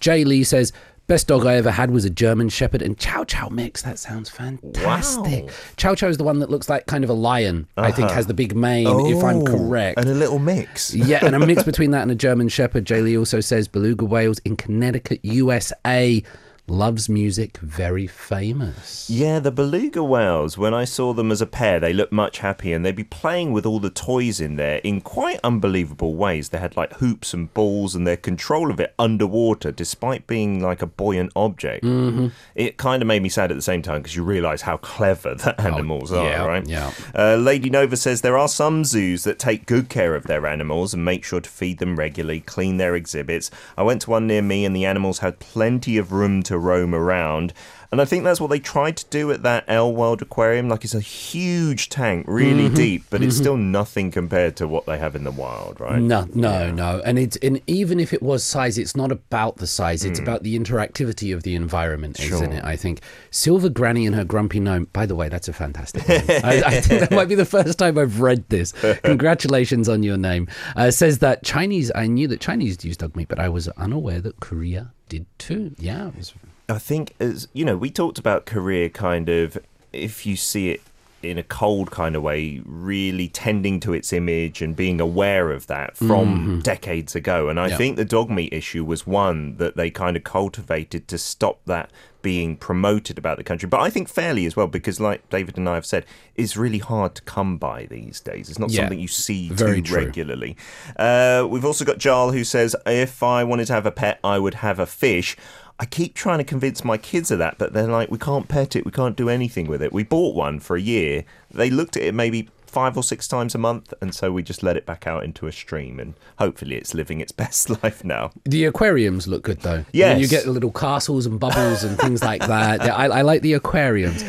Jay 0.00 0.24
Lee 0.24 0.44
says, 0.44 0.72
Best 1.08 1.28
dog 1.28 1.46
I 1.46 1.54
ever 1.54 1.70
had 1.70 1.92
was 1.92 2.04
a 2.04 2.10
German 2.10 2.48
Shepherd 2.48 2.82
and 2.82 2.98
Chow 2.98 3.22
Chow 3.22 3.48
mix. 3.48 3.82
That 3.82 3.96
sounds 3.96 4.28
fantastic. 4.28 5.44
Wow. 5.44 5.52
Chow 5.76 5.94
Chow 5.94 6.08
is 6.08 6.16
the 6.16 6.24
one 6.24 6.40
that 6.40 6.50
looks 6.50 6.68
like 6.68 6.86
kind 6.86 7.04
of 7.04 7.10
a 7.10 7.12
lion. 7.12 7.68
I 7.76 7.92
think 7.92 8.06
uh-huh. 8.06 8.16
has 8.16 8.26
the 8.26 8.34
big 8.34 8.56
mane, 8.56 8.88
if 9.06 9.22
I'm 9.22 9.36
Oh, 9.36 9.44
correct. 9.44 10.00
And 10.00 10.08
a 10.08 10.14
little 10.14 10.40
mix. 10.40 10.92
Yeah, 10.92 11.24
and 11.24 11.36
a 11.36 11.38
mix 11.38 11.62
between 11.64 11.92
that 11.92 12.02
and 12.02 12.10
a 12.10 12.16
German 12.16 12.48
Shepherd. 12.48 12.86
Jay 12.86 13.02
Lee 13.02 13.16
also 13.16 13.38
says 13.38 13.68
beluga 13.68 14.04
whales 14.04 14.40
in 14.40 14.56
Connecticut, 14.56 15.20
USA. 15.22 16.24
Loves 16.68 17.08
music, 17.08 17.58
very 17.58 18.08
famous. 18.08 19.08
Yeah, 19.08 19.38
the 19.38 19.52
beluga 19.52 20.02
whales, 20.02 20.58
when 20.58 20.74
I 20.74 20.84
saw 20.84 21.12
them 21.12 21.30
as 21.30 21.40
a 21.40 21.46
pair, 21.46 21.78
they 21.78 21.92
looked 21.92 22.10
much 22.10 22.38
happier 22.38 22.74
and 22.74 22.84
they'd 22.84 22.96
be 22.96 23.04
playing 23.04 23.52
with 23.52 23.64
all 23.64 23.78
the 23.78 23.88
toys 23.88 24.40
in 24.40 24.56
there 24.56 24.78
in 24.78 25.00
quite 25.00 25.38
unbelievable 25.44 26.16
ways. 26.16 26.48
They 26.48 26.58
had 26.58 26.76
like 26.76 26.94
hoops 26.94 27.32
and 27.32 27.54
balls 27.54 27.94
and 27.94 28.04
their 28.04 28.16
control 28.16 28.72
of 28.72 28.80
it 28.80 28.92
underwater, 28.98 29.70
despite 29.70 30.26
being 30.26 30.60
like 30.60 30.82
a 30.82 30.88
buoyant 30.88 31.30
object. 31.36 31.84
Mm-hmm. 31.84 32.28
It 32.56 32.78
kind 32.78 33.00
of 33.00 33.06
made 33.06 33.22
me 33.22 33.28
sad 33.28 33.52
at 33.52 33.56
the 33.56 33.62
same 33.62 33.82
time 33.82 34.02
because 34.02 34.16
you 34.16 34.24
realise 34.24 34.62
how 34.62 34.78
clever 34.78 35.36
the 35.36 35.60
animals 35.60 36.10
are, 36.10 36.28
yeah, 36.28 36.44
right? 36.44 36.66
yeah. 36.66 36.92
Uh, 37.14 37.36
Lady 37.36 37.70
Nova 37.70 37.96
says 37.96 38.22
there 38.22 38.36
are 38.36 38.48
some 38.48 38.82
zoos 38.82 39.22
that 39.22 39.38
take 39.38 39.66
good 39.66 39.88
care 39.88 40.16
of 40.16 40.24
their 40.24 40.44
animals 40.48 40.92
and 40.94 41.04
make 41.04 41.22
sure 41.22 41.40
to 41.40 41.48
feed 41.48 41.78
them 41.78 41.94
regularly, 41.94 42.40
clean 42.40 42.78
their 42.78 42.96
exhibits. 42.96 43.52
I 43.76 43.84
went 43.84 44.02
to 44.02 44.10
one 44.10 44.26
near 44.26 44.42
me 44.42 44.64
and 44.64 44.74
the 44.74 44.84
animals 44.84 45.20
had 45.20 45.38
plenty 45.38 45.96
of 45.96 46.10
room 46.10 46.42
to 46.42 46.55
roam 46.58 46.94
around. 46.94 47.52
And 47.92 48.00
I 48.00 48.04
think 48.04 48.24
that's 48.24 48.40
what 48.40 48.50
they 48.50 48.58
tried 48.58 48.96
to 48.98 49.06
do 49.10 49.30
at 49.30 49.42
that 49.44 49.64
L 49.68 49.92
World 49.92 50.20
Aquarium. 50.22 50.68
Like 50.68 50.84
it's 50.84 50.94
a 50.94 51.00
huge 51.00 51.88
tank, 51.88 52.26
really 52.28 52.66
mm-hmm. 52.66 52.74
deep, 52.74 53.04
but 53.10 53.22
it's 53.22 53.34
mm-hmm. 53.36 53.42
still 53.42 53.56
nothing 53.56 54.10
compared 54.10 54.56
to 54.56 54.68
what 54.68 54.86
they 54.86 54.98
have 54.98 55.14
in 55.14 55.24
the 55.24 55.30
wild, 55.30 55.80
right? 55.80 56.00
No, 56.00 56.26
no, 56.34 56.70
no. 56.70 57.00
And 57.04 57.18
it's 57.18 57.36
and 57.38 57.60
even 57.66 58.00
if 58.00 58.12
it 58.12 58.22
was 58.22 58.42
size, 58.42 58.76
it's 58.76 58.96
not 58.96 59.12
about 59.12 59.58
the 59.58 59.66
size. 59.66 60.04
It's 60.04 60.18
hmm. 60.18 60.24
about 60.24 60.42
the 60.42 60.58
interactivity 60.58 61.34
of 61.34 61.42
the 61.42 61.54
environment, 61.54 62.18
isn't 62.20 62.52
it? 62.52 62.64
I 62.64 62.76
think 62.76 63.00
Silver 63.30 63.68
Granny 63.68 64.06
and 64.06 64.14
her 64.14 64.24
grumpy 64.24 64.60
gnome. 64.60 64.88
By 64.92 65.06
the 65.06 65.14
way, 65.14 65.28
that's 65.28 65.48
a 65.48 65.52
fantastic 65.52 66.08
name. 66.08 66.24
I, 66.44 66.62
I 66.66 66.80
think 66.80 67.00
that 67.00 67.12
might 67.12 67.28
be 67.28 67.34
the 67.34 67.44
first 67.44 67.78
time 67.78 67.98
I've 67.98 68.20
read 68.20 68.48
this. 68.48 68.72
Congratulations 69.04 69.88
on 69.88 70.02
your 70.02 70.16
name. 70.16 70.48
Uh, 70.74 70.90
says 70.90 71.20
that 71.20 71.44
Chinese. 71.44 71.92
I 71.94 72.06
knew 72.08 72.26
that 72.28 72.40
Chinese 72.40 72.84
used 72.84 73.00
dog 73.00 73.14
meat, 73.16 73.28
but 73.28 73.38
I 73.38 73.48
was 73.48 73.68
unaware 73.68 74.20
that 74.20 74.40
Korea 74.40 74.92
did 75.08 75.26
too. 75.38 75.74
Yeah, 75.78 76.10
was 76.16 76.34
I 76.68 76.78
think 76.78 77.14
as 77.20 77.48
you 77.52 77.64
know, 77.64 77.76
we 77.76 77.90
talked 77.90 78.18
about 78.18 78.46
Korea 78.46 78.88
kind 78.90 79.28
of 79.28 79.58
if 79.92 80.26
you 80.26 80.36
see 80.36 80.70
it 80.70 80.82
in 81.30 81.38
a 81.38 81.42
cold 81.42 81.90
kind 81.90 82.14
of 82.16 82.22
way, 82.22 82.62
really 82.64 83.28
tending 83.28 83.80
to 83.80 83.92
its 83.92 84.12
image 84.12 84.62
and 84.62 84.74
being 84.76 85.00
aware 85.00 85.50
of 85.50 85.66
that 85.66 85.96
from 85.96 86.60
decades 86.62 87.14
ago. 87.14 87.48
And 87.48 87.58
I 87.60 87.68
Yeah. 87.68 87.76
think 87.76 87.96
the 87.96 88.04
dog 88.04 88.30
meat 88.30 88.52
issue 88.52 88.84
was 88.84 89.06
one 89.06 89.56
that 89.56 89.76
they 89.76 89.90
kind 89.90 90.16
of 90.16 90.24
cultivated 90.24 91.08
to 91.08 91.18
stop 91.18 91.60
that 91.66 91.90
being 92.22 92.56
promoted 92.56 93.18
about 93.18 93.36
the 93.36 93.44
country. 93.44 93.68
But 93.68 93.80
I 93.80 93.88
think 93.90 94.08
fairly 94.08 94.46
as 94.46 94.56
well, 94.56 94.66
because 94.66 94.98
like 94.98 95.28
David 95.30 95.56
and 95.58 95.68
I 95.68 95.74
have 95.74 95.86
said, 95.86 96.04
it's 96.34 96.56
really 96.56 96.78
hard 96.78 97.14
to 97.14 97.22
come 97.22 97.56
by 97.56 97.86
these 97.86 98.18
days. 98.20 98.48
It's 98.48 98.58
not 98.58 98.70
Yeah, 98.70 98.80
something 98.82 98.98
you 98.98 99.06
see 99.06 99.48
very 99.50 99.80
too 99.80 99.88
true. 99.94 100.04
regularly. 100.04 100.56
Uh, 100.96 101.46
we've 101.48 101.64
also 101.64 101.84
got 101.84 101.98
Jarl 101.98 102.32
who 102.32 102.42
says, 102.42 102.74
if 102.84 103.22
I 103.22 103.44
wanted 103.44 103.66
to 103.68 103.74
have 103.74 103.86
a 103.86 103.92
pet, 103.92 104.18
I 104.24 104.38
would 104.40 104.54
have 104.54 104.78
a 104.80 104.86
fish. 104.86 105.36
I 105.78 105.84
keep 105.84 106.14
trying 106.14 106.38
to 106.38 106.44
convince 106.44 106.84
my 106.84 106.96
kids 106.96 107.30
of 107.30 107.38
that, 107.38 107.58
but 107.58 107.72
they're 107.72 107.86
like, 107.86 108.10
we 108.10 108.18
can't 108.18 108.48
pet 108.48 108.76
it, 108.76 108.86
we 108.86 108.92
can't 108.92 109.16
do 109.16 109.28
anything 109.28 109.66
with 109.66 109.82
it. 109.82 109.92
We 109.92 110.04
bought 110.04 110.34
one 110.34 110.58
for 110.58 110.76
a 110.76 110.80
year. 110.80 111.24
They 111.50 111.68
looked 111.68 111.96
at 111.96 112.02
it 112.02 112.14
maybe 112.14 112.48
five 112.66 112.96
or 112.96 113.02
six 113.02 113.28
times 113.28 113.54
a 113.54 113.58
month, 113.58 113.92
and 114.00 114.14
so 114.14 114.32
we 114.32 114.42
just 114.42 114.62
let 114.62 114.76
it 114.76 114.86
back 114.86 115.06
out 115.06 115.24
into 115.24 115.46
a 115.46 115.52
stream, 115.52 116.00
and 116.00 116.14
hopefully 116.38 116.76
it's 116.76 116.94
living 116.94 117.20
its 117.20 117.32
best 117.42 117.82
life 117.82 118.04
now. 118.04 118.32
The 118.44 118.64
aquariums 118.64 119.26
look 119.26 119.42
good 119.42 119.60
though. 119.60 119.84
Yes. 119.92 120.12
And 120.12 120.20
you 120.20 120.28
get 120.28 120.44
the 120.44 120.50
little 120.50 120.72
castles 120.72 121.26
and 121.26 121.38
bubbles 121.38 121.84
and 121.84 121.98
things 121.98 122.22
like 122.22 122.46
that. 122.46 122.80
I, 122.82 123.06
I 123.06 123.22
like 123.22 123.42
the 123.42 123.54
aquariums. 123.54 124.24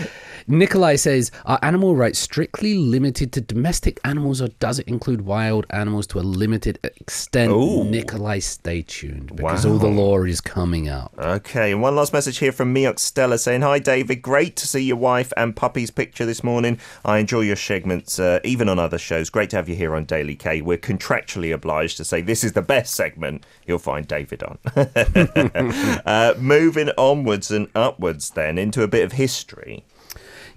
Nikolai 0.50 0.96
says, 0.96 1.30
Are 1.46 1.60
animal 1.62 1.94
rights 1.98 2.20
strictly 2.20 2.76
limited 2.76 3.34
to 3.34 3.42
domestic 3.42 4.00
animals 4.06 4.42
or 4.42 4.48
does 4.48 4.80
it 4.80 4.88
include 4.88 5.22
wild 5.22 5.66
animals 5.72 6.08
to 6.08 6.20
a 6.20 6.22
limited 6.22 6.80
extent? 6.84 7.52
Ooh. 7.52 7.84
Nikolai, 7.84 8.40
stay 8.40 8.82
tuned 8.82 9.36
because 9.36 9.66
all 9.66 9.78
the 9.78 9.88
law 9.88 10.24
is 10.24 10.40
coming 10.40 10.88
up. 10.88 11.14
Okay, 11.18 11.74
and 11.74 11.82
one 11.82 11.98
last 11.98 12.14
message 12.14 12.38
here 12.38 12.54
from 12.54 12.74
Miok 12.74 12.98
Stella 12.98 13.38
saying, 13.38 13.62
Hi 13.62 13.78
David, 13.78 14.22
great 14.22 14.56
to 14.56 14.68
see 14.68 14.80
your 14.80 14.96
wife 14.96 15.34
and 15.36 15.54
puppy's 15.54 15.92
picture 15.92 16.26
this 16.26 16.46
morning. 16.46 16.80
I 17.04 17.18
enjoy 17.18 17.42
your 17.42 17.58
segments, 17.58 18.18
uh, 18.18 18.40
even 18.46 18.70
on 18.70 18.80
other 18.80 18.98
shows. 18.98 19.30
Great 19.30 19.50
to 19.50 19.58
have 19.58 19.68
you 19.68 19.76
here 19.76 19.94
on 19.96 20.06
Daily 20.06 20.36
K. 20.36 20.62
We're 20.62 20.78
contractually 20.78 21.54
obliged 21.54 21.98
to 21.98 22.06
say 22.06 22.22
this 22.22 22.46
is 22.46 22.54
the 22.54 22.62
best 22.62 22.94
segment 22.94 23.46
you'll 23.66 23.80
find 23.80 24.08
David 24.08 24.44
on. 24.44 24.60
uh, 26.06 26.36
moving 26.40 26.90
onwards 26.98 27.52
and 27.52 27.68
upwards 27.76 28.30
then 28.30 28.58
into 28.58 28.82
a 28.82 28.88
bit 28.88 29.04
of 29.04 29.12
history. 29.12 29.84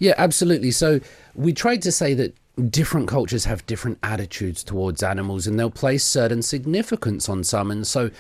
Yeah, 0.00 0.14
absolutely. 0.19 0.73
So 0.73 1.00
we 1.35 1.52
tried 1.52 1.83
to 1.83 1.92
say 1.92 2.14
that 2.14 2.35
different 2.69 3.07
cultures 3.09 3.45
have 3.45 3.64
different 3.66 3.99
attitudes 4.02 4.64
towards 4.64 5.02
animals 5.02 5.47
and 5.47 5.59
they'll 5.59 5.71
place 5.71 6.04
certain 6.04 6.42
significance 6.42 7.28
on 7.28 7.45
some. 7.45 7.71
And 7.71 7.87
so 7.87 8.11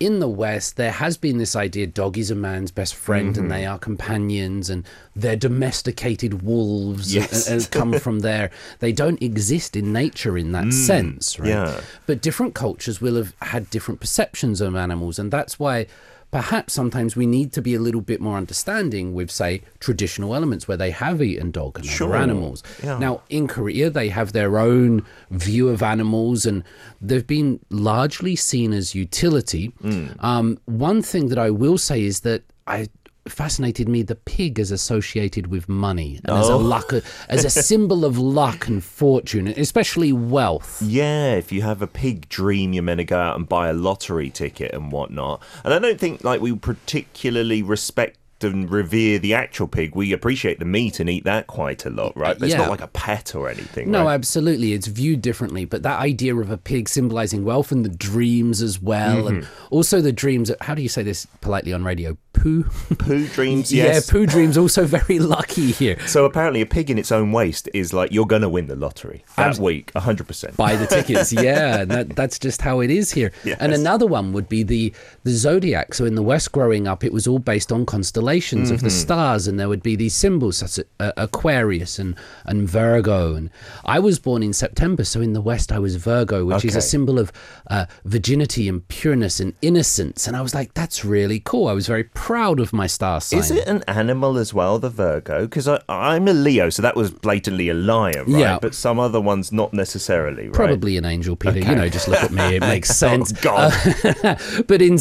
in 0.00 0.18
the 0.18 0.28
West, 0.28 0.76
there 0.76 0.90
has 0.90 1.16
been 1.16 1.38
this 1.38 1.54
idea 1.54 1.86
dog 1.86 2.18
is 2.18 2.30
a 2.30 2.34
man's 2.34 2.70
best 2.70 2.94
friend 2.94 3.36
and 3.36 3.50
they 3.50 3.62
mm-hmm. 3.62 3.74
are 3.74 3.78
companions 3.78 4.70
and 4.70 4.84
they're 5.14 5.36
domesticated 5.36 6.42
wolves 6.42 7.14
Yes. 7.14 7.46
and, 7.48 7.60
and 7.60 7.70
come 7.70 7.92
from 8.00 8.20
there. 8.20 8.50
They 8.80 8.92
don't 8.92 9.22
exist 9.22 9.76
in 9.76 9.92
nature 9.92 10.36
in 10.38 10.52
that 10.52 10.66
mm. 10.66 10.72
sense, 10.72 11.38
right? 11.38 11.48
yeah. 11.48 11.80
But 12.06 12.22
different 12.22 12.54
cultures 12.54 13.00
will 13.00 13.16
have 13.16 13.34
had 13.42 13.70
different 13.70 14.00
perceptions 14.00 14.60
of 14.60 14.74
animals, 14.74 15.18
and 15.18 15.30
that's 15.30 15.58
why 15.58 15.86
perhaps 16.34 16.72
sometimes 16.72 17.14
we 17.14 17.26
need 17.26 17.52
to 17.52 17.62
be 17.62 17.76
a 17.76 17.78
little 17.78 18.00
bit 18.00 18.20
more 18.20 18.36
understanding 18.36 19.14
with, 19.14 19.30
say, 19.30 19.62
traditional 19.78 20.34
elements 20.34 20.66
where 20.66 20.76
they 20.76 20.90
have 20.90 21.22
eaten 21.22 21.52
dog 21.52 21.78
and 21.78 21.86
Sure. 21.86 22.08
other 22.08 22.16
animals. 22.16 22.60
Yeah. 22.82 22.98
Now, 22.98 23.20
in 23.30 23.46
Korea, 23.46 23.88
they 23.88 24.08
have 24.08 24.32
their 24.32 24.58
own 24.58 25.04
view 25.30 25.68
of 25.68 25.80
animals, 25.80 26.44
and 26.44 26.64
they've 27.00 27.24
been 27.24 27.60
largely 27.70 28.34
seen 28.34 28.72
as 28.72 28.96
utility. 28.96 29.72
Mm. 29.84 30.24
Um, 30.24 30.58
one 30.64 31.02
thing 31.02 31.28
that 31.28 31.38
I 31.38 31.50
will 31.50 31.78
say 31.78 32.02
is 32.02 32.20
that 32.20 32.42
I 32.66 32.88
fascinated 33.26 33.88
me 33.88 34.02
the 34.02 34.14
pig 34.14 34.58
is 34.58 34.70
associated 34.70 35.46
with 35.46 35.68
money 35.68 36.20
and 36.24 36.36
as 36.36 36.48
a 36.48 36.52
Oh. 36.52 36.58
luck 36.58 36.92
as 37.28 37.44
a 37.44 37.50
symbol 37.70 38.04
of 38.04 38.18
luck 38.18 38.66
and 38.68 38.84
fortune 38.84 39.48
especially 39.48 40.12
wealth 40.12 40.82
Yeah, 40.82 41.34
if 41.34 41.50
you 41.52 41.62
have 41.62 41.80
a 41.82 41.86
pig 41.86 42.28
dream, 42.28 42.72
you're 42.72 42.82
meant 42.82 42.98
to 42.98 43.04
go 43.04 43.18
out 43.18 43.36
and 43.36 43.48
buy 43.48 43.68
a 43.68 43.72
lottery 43.72 44.30
ticket 44.30 44.74
and 44.74 44.92
whatnot. 44.92 45.42
And 45.64 45.72
I 45.72 45.78
don't 45.78 45.98
think 45.98 46.22
like 46.24 46.40
we 46.40 46.54
particularly 46.54 47.62
respect 47.62 48.18
and 48.42 48.70
revere 48.70 49.18
the 49.18 49.32
actual 49.32 49.66
pig. 49.66 49.94
We 49.94 50.12
appreciate 50.12 50.58
the 50.58 50.64
meat 50.66 51.00
and 51.00 51.08
eat 51.08 51.24
that 51.24 51.46
quite 51.46 51.86
a 51.86 51.90
lot, 51.90 52.14
right? 52.14 52.38
But 52.38 52.46
it's 52.48 52.58
not 52.58 52.68
like 52.68 52.82
a 52.82 52.88
pet 52.88 53.34
or 53.34 53.48
anything. 53.48 53.90
No, 53.90 54.04
right? 54.04 54.12
absolutely. 54.14 54.74
It's 54.74 54.86
viewed 54.86 55.22
differently. 55.22 55.64
But 55.64 55.82
that 55.84 55.98
idea 56.00 56.36
of 56.36 56.50
a 56.50 56.58
pig 56.58 56.88
symbolizing 56.90 57.44
wealth 57.44 57.72
and 57.72 57.84
the 57.86 57.88
dreams 57.88 58.60
as 58.60 58.82
well, 58.82 59.28
and 59.28 59.42
Mm-hmm. 59.44 59.74
also 59.74 60.02
the 60.02 60.12
dreams, 60.12 60.50
how 60.60 60.74
do 60.74 60.82
you 60.82 60.90
say 60.90 61.02
this 61.02 61.26
politely 61.40 61.72
on 61.72 61.84
radio? 61.84 62.18
Poo. 62.34 62.64
Poo 62.98 63.26
dreams, 63.28 63.72
yeah, 63.72 63.84
yes. 63.84 64.10
poo 64.10 64.26
dreams 64.26 64.58
also 64.58 64.84
very 64.84 65.18
lucky 65.18 65.70
here. 65.72 65.98
So 66.06 66.24
apparently, 66.26 66.60
a 66.60 66.66
pig 66.66 66.90
in 66.90 66.98
its 66.98 67.10
own 67.10 67.32
waste 67.32 67.68
is 67.72 67.92
like 67.94 68.12
you're 68.12 68.26
going 68.26 68.42
to 68.42 68.48
win 68.48 68.66
the 68.66 68.76
lottery 68.76 69.24
that 69.36 69.48
Abs- 69.48 69.60
week, 69.60 69.92
hundred 69.96 70.26
percent. 70.28 70.56
buy 70.56 70.76
the 70.76 70.86
tickets. 70.96 71.32
Yeah, 71.32 71.84
that, 71.86 72.14
that's 72.16 72.38
just 72.38 72.60
how 72.60 72.80
it 72.80 72.90
is 72.90 73.12
here. 73.12 73.32
Yes. 73.44 73.56
And 73.60 73.72
another 73.72 74.06
one 74.06 74.32
would 74.32 74.48
be 74.48 74.62
the 74.62 74.92
the 75.22 75.30
zodiac. 75.32 75.94
So 75.94 76.04
in 76.04 76.14
the 76.14 76.22
West, 76.22 76.52
growing 76.52 76.86
up, 76.86 77.02
it 77.04 77.12
was 77.12 77.26
all 77.26 77.38
based 77.38 77.72
on 77.72 77.86
constellations 77.86 78.70
of 78.70 78.80
the 78.80 78.88
Mm-hmm. 78.88 78.98
stars, 79.00 79.46
and 79.48 79.58
there 79.58 79.68
would 79.68 79.82
be 79.82 79.96
these 79.96 80.14
symbols 80.14 80.58
such 80.58 80.78
as 80.78 80.84
uh, 81.00 81.12
Aquarius 81.16 81.98
and 81.98 82.14
and 82.44 82.68
Virgo. 82.68 83.34
And 83.34 83.50
I 83.84 83.98
was 83.98 84.18
born 84.18 84.42
in 84.42 84.52
September, 84.52 85.04
so 85.04 85.20
in 85.20 85.32
the 85.32 85.40
West, 85.40 85.72
I 85.72 85.78
was 85.78 85.96
Virgo, 85.96 86.44
which 86.44 86.64
is 86.64 86.76
a 86.76 86.80
symbol 86.82 87.18
of 87.18 87.32
uh, 87.70 87.86
virginity 88.04 88.68
and 88.68 88.86
pureness 88.88 89.40
and 89.40 89.54
innocence. 89.62 90.26
And 90.26 90.36
I 90.36 90.40
was 90.42 90.54
like, 90.54 90.74
that's 90.74 91.04
really 91.04 91.40
cool. 91.40 91.68
I 91.68 91.72
was 91.72 91.86
very 91.86 92.04
proud 92.24 92.58
of 92.58 92.72
my 92.72 92.86
star 92.86 93.20
sign. 93.20 93.38
Is 93.38 93.50
it 93.50 93.68
an 93.68 93.84
animal 93.86 94.38
as 94.38 94.54
well, 94.54 94.78
the 94.78 94.88
Virgo? 94.88 95.42
Because 95.42 95.68
I'm 95.90 96.26
a 96.26 96.32
Leo, 96.32 96.70
so 96.70 96.80
that 96.80 96.96
was 96.96 97.10
blatantly 97.10 97.68
a 97.68 97.74
lion, 97.74 98.32
right? 98.32 98.40
Yeah. 98.40 98.58
But 98.58 98.74
some 98.74 98.98
other 98.98 99.20
ones 99.20 99.52
not 99.52 99.74
necessarily, 99.74 100.44
right? 100.46 100.54
Probably 100.54 100.96
an 100.96 101.04
angel, 101.04 101.36
Peter. 101.36 101.58
You 101.58 101.74
know, 101.74 101.86
just 101.90 102.08
look 102.08 102.22
at 102.22 102.30
me; 102.30 102.56
it 102.56 102.60
makes 102.72 102.90
oh, 102.90 102.94
sense. 102.94 103.34
Oh, 103.36 103.40
God. 103.42 104.24
Uh, 104.24 104.62
but 104.66 104.80
in 104.80 104.98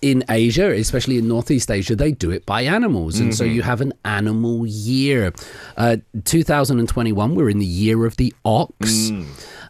in 0.00 0.24
Asia, 0.30 0.72
especially 0.72 1.18
in 1.18 1.28
Northeast 1.28 1.70
Asia, 1.70 1.94
they 1.94 2.12
do 2.12 2.30
it 2.30 2.46
by 2.46 2.62
animals, 2.62 3.20
and 3.20 3.34
so 3.34 3.44
mm-hmm. 3.44 3.56
you 3.56 3.62
have 3.62 3.82
an 3.82 3.92
animal 4.06 4.66
year. 4.66 5.34
Uh, 5.76 5.98
2021, 6.24 7.34
we're 7.34 7.50
in 7.50 7.58
the 7.58 7.66
year 7.66 8.06
of 8.06 8.16
the 8.16 8.32
ox. 8.42 9.10
Mm. 9.10 9.26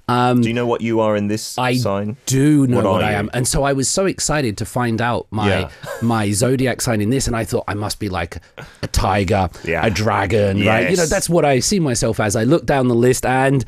Um, 0.06 0.42
do 0.42 0.48
you 0.48 0.54
know 0.54 0.66
what 0.66 0.82
you 0.82 1.00
are 1.00 1.16
in 1.16 1.28
this 1.28 1.42
sign? 1.42 1.74
I 1.74 1.76
sign? 1.78 2.16
do 2.26 2.66
know 2.66 2.76
What 2.76 2.84
what, 2.84 3.02
I 3.04 3.12
you? 3.12 3.16
am, 3.16 3.30
and 3.32 3.48
so 3.48 3.62
I 3.64 3.72
was 3.72 3.88
so 3.88 4.04
excited 4.04 4.58
to 4.58 4.66
find 4.66 5.00
out 5.00 5.26
my 5.30 5.48
Yeah. 5.48 5.70
my 6.02 6.30
zodiac 6.32 6.80
sign 6.82 7.00
in 7.00 7.08
this, 7.10 7.26
and 7.26 7.34
I 7.34 7.44
thought 7.44 7.64
I 7.68 7.74
must 7.74 7.98
be 7.98 8.08
like 8.10 8.38
a 8.82 8.86
tiger, 8.88 9.48
Yeah. 9.64 9.86
a 9.86 9.90
dragon, 9.90 10.64
right? 10.64 10.90
You 10.90 10.96
know, 10.96 11.06
that's 11.06 11.28
what 11.30 11.44
I 11.46 11.60
see 11.60 11.80
myself 11.80 12.20
as. 12.20 12.36
I 12.36 12.44
look 12.44 12.66
down 12.66 12.88
the 12.88 12.94
list, 12.94 13.24
and 13.24 13.64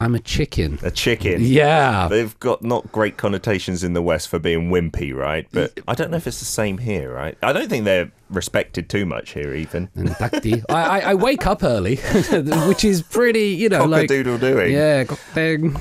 I'm 0.00 0.14
a 0.14 0.20
chicken. 0.20 0.78
A 0.82 0.90
chicken. 0.92 1.42
Yeah. 1.44 2.06
They've 2.08 2.38
got 2.40 2.62
not 2.62 2.90
great 2.92 3.16
connotations 3.16 3.82
in 3.84 3.92
the 3.92 4.00
West 4.00 4.28
for 4.28 4.38
being 4.38 4.70
wimpy, 4.70 5.12
right? 5.14 5.46
But 5.52 5.78
I 5.88 5.94
don't 5.94 6.10
know 6.12 6.16
if 6.16 6.26
it's 6.26 6.38
the 6.38 6.44
same 6.46 6.78
here, 6.78 7.12
right? 7.12 7.36
I 7.42 7.52
don't 7.52 7.68
think 7.68 7.84
they're 7.84 8.10
respected 8.30 8.88
too 8.88 9.04
much 9.06 9.32
here, 9.32 9.52
Dakti. 9.54 10.64
I, 10.68 10.82
I, 10.82 10.98
I 11.10 11.14
wake 11.14 11.46
up 11.46 11.62
early, 11.62 11.96
which 12.68 12.84
is 12.84 13.02
pretty, 13.02 13.48
you 13.48 13.68
know, 13.68 13.84
like 13.84 14.08
Cock-a-doodle 14.08 14.38
doing. 14.38 14.72
yeah. 14.72 15.04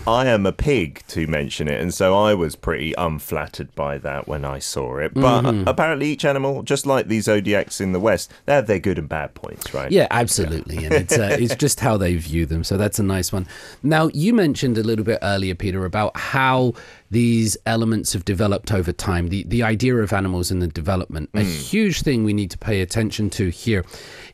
I 0.07 0.25
am 0.27 0.45
a 0.45 0.51
pig, 0.51 1.03
to 1.09 1.27
mention 1.27 1.67
it, 1.67 1.79
and 1.79 1.93
so 1.93 2.15
I 2.17 2.33
was 2.33 2.55
pretty 2.55 2.93
unflattered 2.97 3.73
by 3.75 3.97
that 3.99 4.27
when 4.27 4.45
I 4.45 4.59
saw 4.59 4.97
it. 4.97 5.13
But 5.13 5.29
Mm-hmm. 5.39 5.67
apparently, 5.67 6.07
each 6.07 6.25
animal, 6.25 6.63
just 6.63 6.85
like 6.85 7.07
these 7.07 7.25
zodiacs 7.25 7.79
in 7.79 7.91
the 7.91 7.99
West, 7.99 8.31
they 8.45 8.53
have 8.53 8.67
their 8.67 8.79
good 8.79 8.97
and 8.97 9.07
bad 9.07 9.33
points, 9.35 9.73
right? 9.73 9.91
Yeah, 9.91 10.07
absolutely, 10.11 10.83
and 10.85 10.93
it's 10.93 11.17
uh, 11.17 11.37
it's 11.39 11.55
just 11.65 11.79
how 11.79 11.97
they 11.97 12.15
view 12.15 12.45
them. 12.45 12.63
So 12.63 12.77
that's 12.77 12.99
a 12.99 13.03
nice 13.03 13.31
one. 13.31 13.47
Now 13.83 14.09
you 14.13 14.33
mentioned 14.33 14.77
a 14.77 14.83
little 14.83 15.05
bit 15.05 15.19
earlier, 15.21 15.55
Peter, 15.55 15.85
about 15.85 16.17
how 16.17 16.73
these 17.11 17.57
elements 17.65 18.13
have 18.13 18.25
developed 18.25 18.71
over 18.71 18.91
time. 18.91 19.27
The 19.27 19.43
the 19.47 19.63
idea 19.63 19.95
of 19.97 20.13
animals 20.13 20.51
in 20.51 20.59
the 20.59 20.67
development. 20.67 21.29
A 21.33 21.43
hmm. 21.43 21.49
huge 21.49 22.01
thing 22.01 22.23
we 22.23 22.33
need 22.33 22.51
to 22.51 22.57
pay 22.57 22.81
attention 22.81 23.29
to 23.31 23.49
here 23.49 23.85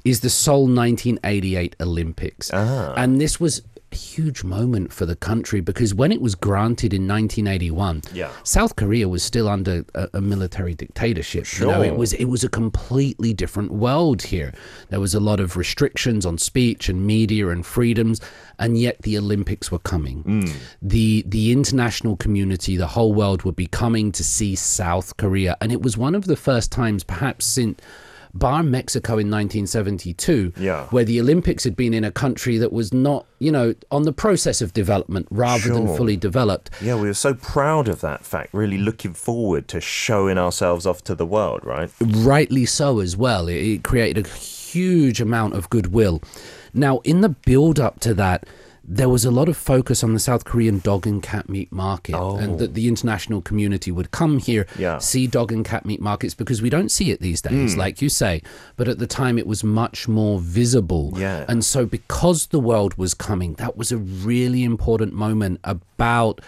is 0.04 0.20
the 0.20 0.30
Seoul 0.30 0.68
1988 0.68 1.76
Olympics, 1.80 2.52
ah. 2.54 2.94
and 2.96 3.20
this 3.20 3.40
was. 3.40 3.62
A 3.92 3.96
Huge 3.96 4.44
moment 4.44 4.92
for 4.94 5.06
the 5.06 5.16
country 5.16 5.62
because 5.62 5.94
when 5.94 6.12
it 6.12 6.22
was 6.22 6.36
granted 6.36 6.94
in 6.94 7.08
1981, 7.08 8.02
Yeah. 8.14 8.30
South 8.44 8.76
Korea 8.76 9.08
was 9.08 9.24
still 9.24 9.48
under 9.48 9.86
a, 9.94 10.10
a 10.16 10.22
military 10.22 10.74
dictatorship. 10.74 11.46
You 11.60 11.68
know, 11.68 11.82
it 11.82 11.96
was 11.96 12.14
it 12.14 12.26
was 12.26 12.44
a 12.44 12.50
completely 12.50 13.34
different 13.34 13.72
world 13.72 14.22
here. 14.24 14.54
There 14.90 15.00
was 15.00 15.14
a 15.16 15.20
lot 15.20 15.40
of 15.40 15.56
restrictions 15.58 16.26
on 16.26 16.38
speech 16.38 16.90
and 16.90 17.06
media 17.06 17.50
and 17.50 17.66
freedoms, 17.66 18.22
and 18.60 18.78
yet 18.78 19.02
the 19.02 19.18
Olympics 19.18 19.72
were 19.72 19.80
coming. 19.80 20.24
Mm. 20.24 20.54
The 20.82 21.24
the 21.28 21.52
international 21.52 22.16
community, 22.18 22.78
the 22.78 22.88
whole 22.88 23.14
world, 23.14 23.44
would 23.44 23.56
be 23.56 23.68
coming 23.68 24.12
to 24.14 24.24
see 24.24 24.56
South 24.56 25.18
Korea, 25.18 25.58
and 25.62 25.72
it 25.72 25.82
was 25.82 25.98
one 25.98 26.16
of 26.16 26.26
the 26.26 26.36
first 26.38 26.72
times, 26.72 27.04
perhaps 27.04 27.46
since. 27.46 27.80
Bar 28.36 28.64
Mexico 28.64 29.14
in 29.14 29.30
1972, 29.30 30.54
Yeah. 30.60 30.86
where 30.92 31.06
the 31.06 31.20
Olympics 31.22 31.64
had 31.64 31.76
been 31.76 31.94
in 31.94 32.04
a 32.04 32.12
country 32.12 32.58
that 32.58 32.74
was 32.74 32.94
not, 32.94 33.26
you 33.40 33.52
know, 33.52 33.74
on 33.92 34.04
the 34.04 34.12
process 34.14 34.62
of 34.62 34.74
development 34.74 35.28
rather 35.32 35.74
than 35.74 35.88
fully 35.96 36.18
developed. 36.18 36.70
Yeah, 36.82 36.96
we 36.96 37.08
were 37.08 37.14
so 37.14 37.34
proud 37.34 37.88
of 37.88 38.02
that 38.02 38.26
fact, 38.26 38.54
really 38.54 38.78
looking 38.78 39.14
forward 39.14 39.68
to 39.70 39.80
showing 39.80 40.38
ourselves 40.38 40.86
off 40.86 41.04
to 41.06 41.16
the 41.16 41.26
world, 41.26 41.62
right? 41.64 41.90
rightly 42.02 42.66
so 42.66 43.00
as 43.00 43.16
well. 43.16 43.48
It, 43.48 43.56
it 43.56 43.84
created 43.84 44.26
a 44.26 44.30
huge 44.30 45.22
amount 45.22 45.54
of 45.54 45.70
goodwill. 45.70 46.22
Now, 46.74 47.00
in 47.06 47.22
the 47.22 47.30
build 47.30 47.80
up 47.80 48.00
to 48.02 48.14
that, 48.16 48.46
there 48.88 49.10
was 49.10 49.26
a 49.26 49.32
lot 49.32 49.50
of 49.50 49.58
focus 49.58 50.04
on 50.04 50.14
the 50.14 50.20
South 50.20 50.46
Korean 50.46 50.80
dog 50.80 51.08
and 51.08 51.22
cat 51.22 51.50
meat 51.50 51.72
market, 51.72 52.16
and 52.16 52.60
that 52.60 52.70
oh. 52.72 52.74
the 52.74 52.88
international 52.88 53.42
community 53.42 53.92
would 53.92 54.12
come 54.12 54.38
here, 54.38 54.68
Yeah. 54.78 55.00
see 55.00 55.28
dog 55.28 55.52
and 55.52 55.66
cat 55.66 55.86
meat 55.86 56.02
markets 56.02 56.34
because 56.34 56.62
we 56.62 56.70
don't 56.70 56.90
see 56.90 57.12
it 57.12 57.20
these 57.20 57.42
days, 57.42 57.74
hmm. 57.74 57.80
like 57.80 58.02
you 58.02 58.10
say. 58.10 58.42
But 58.76 58.88
at 58.88 59.00
the 59.00 59.08
time, 59.08 59.38
it 59.38 59.48
was 59.48 59.64
much 59.64 60.08
more 60.08 60.40
visible. 60.40 61.14
Yeah. 61.18 61.46
And 61.48 61.66
so, 61.66 61.86
because 61.86 62.48
the 62.48 62.60
world 62.60 62.96
was 62.96 63.14
coming, 63.14 63.56
that 63.56 63.76
was 63.76 63.92
a 63.92 63.98
really 63.98 64.64
important 64.64 65.14
moment 65.14 65.60
about 65.64 66.42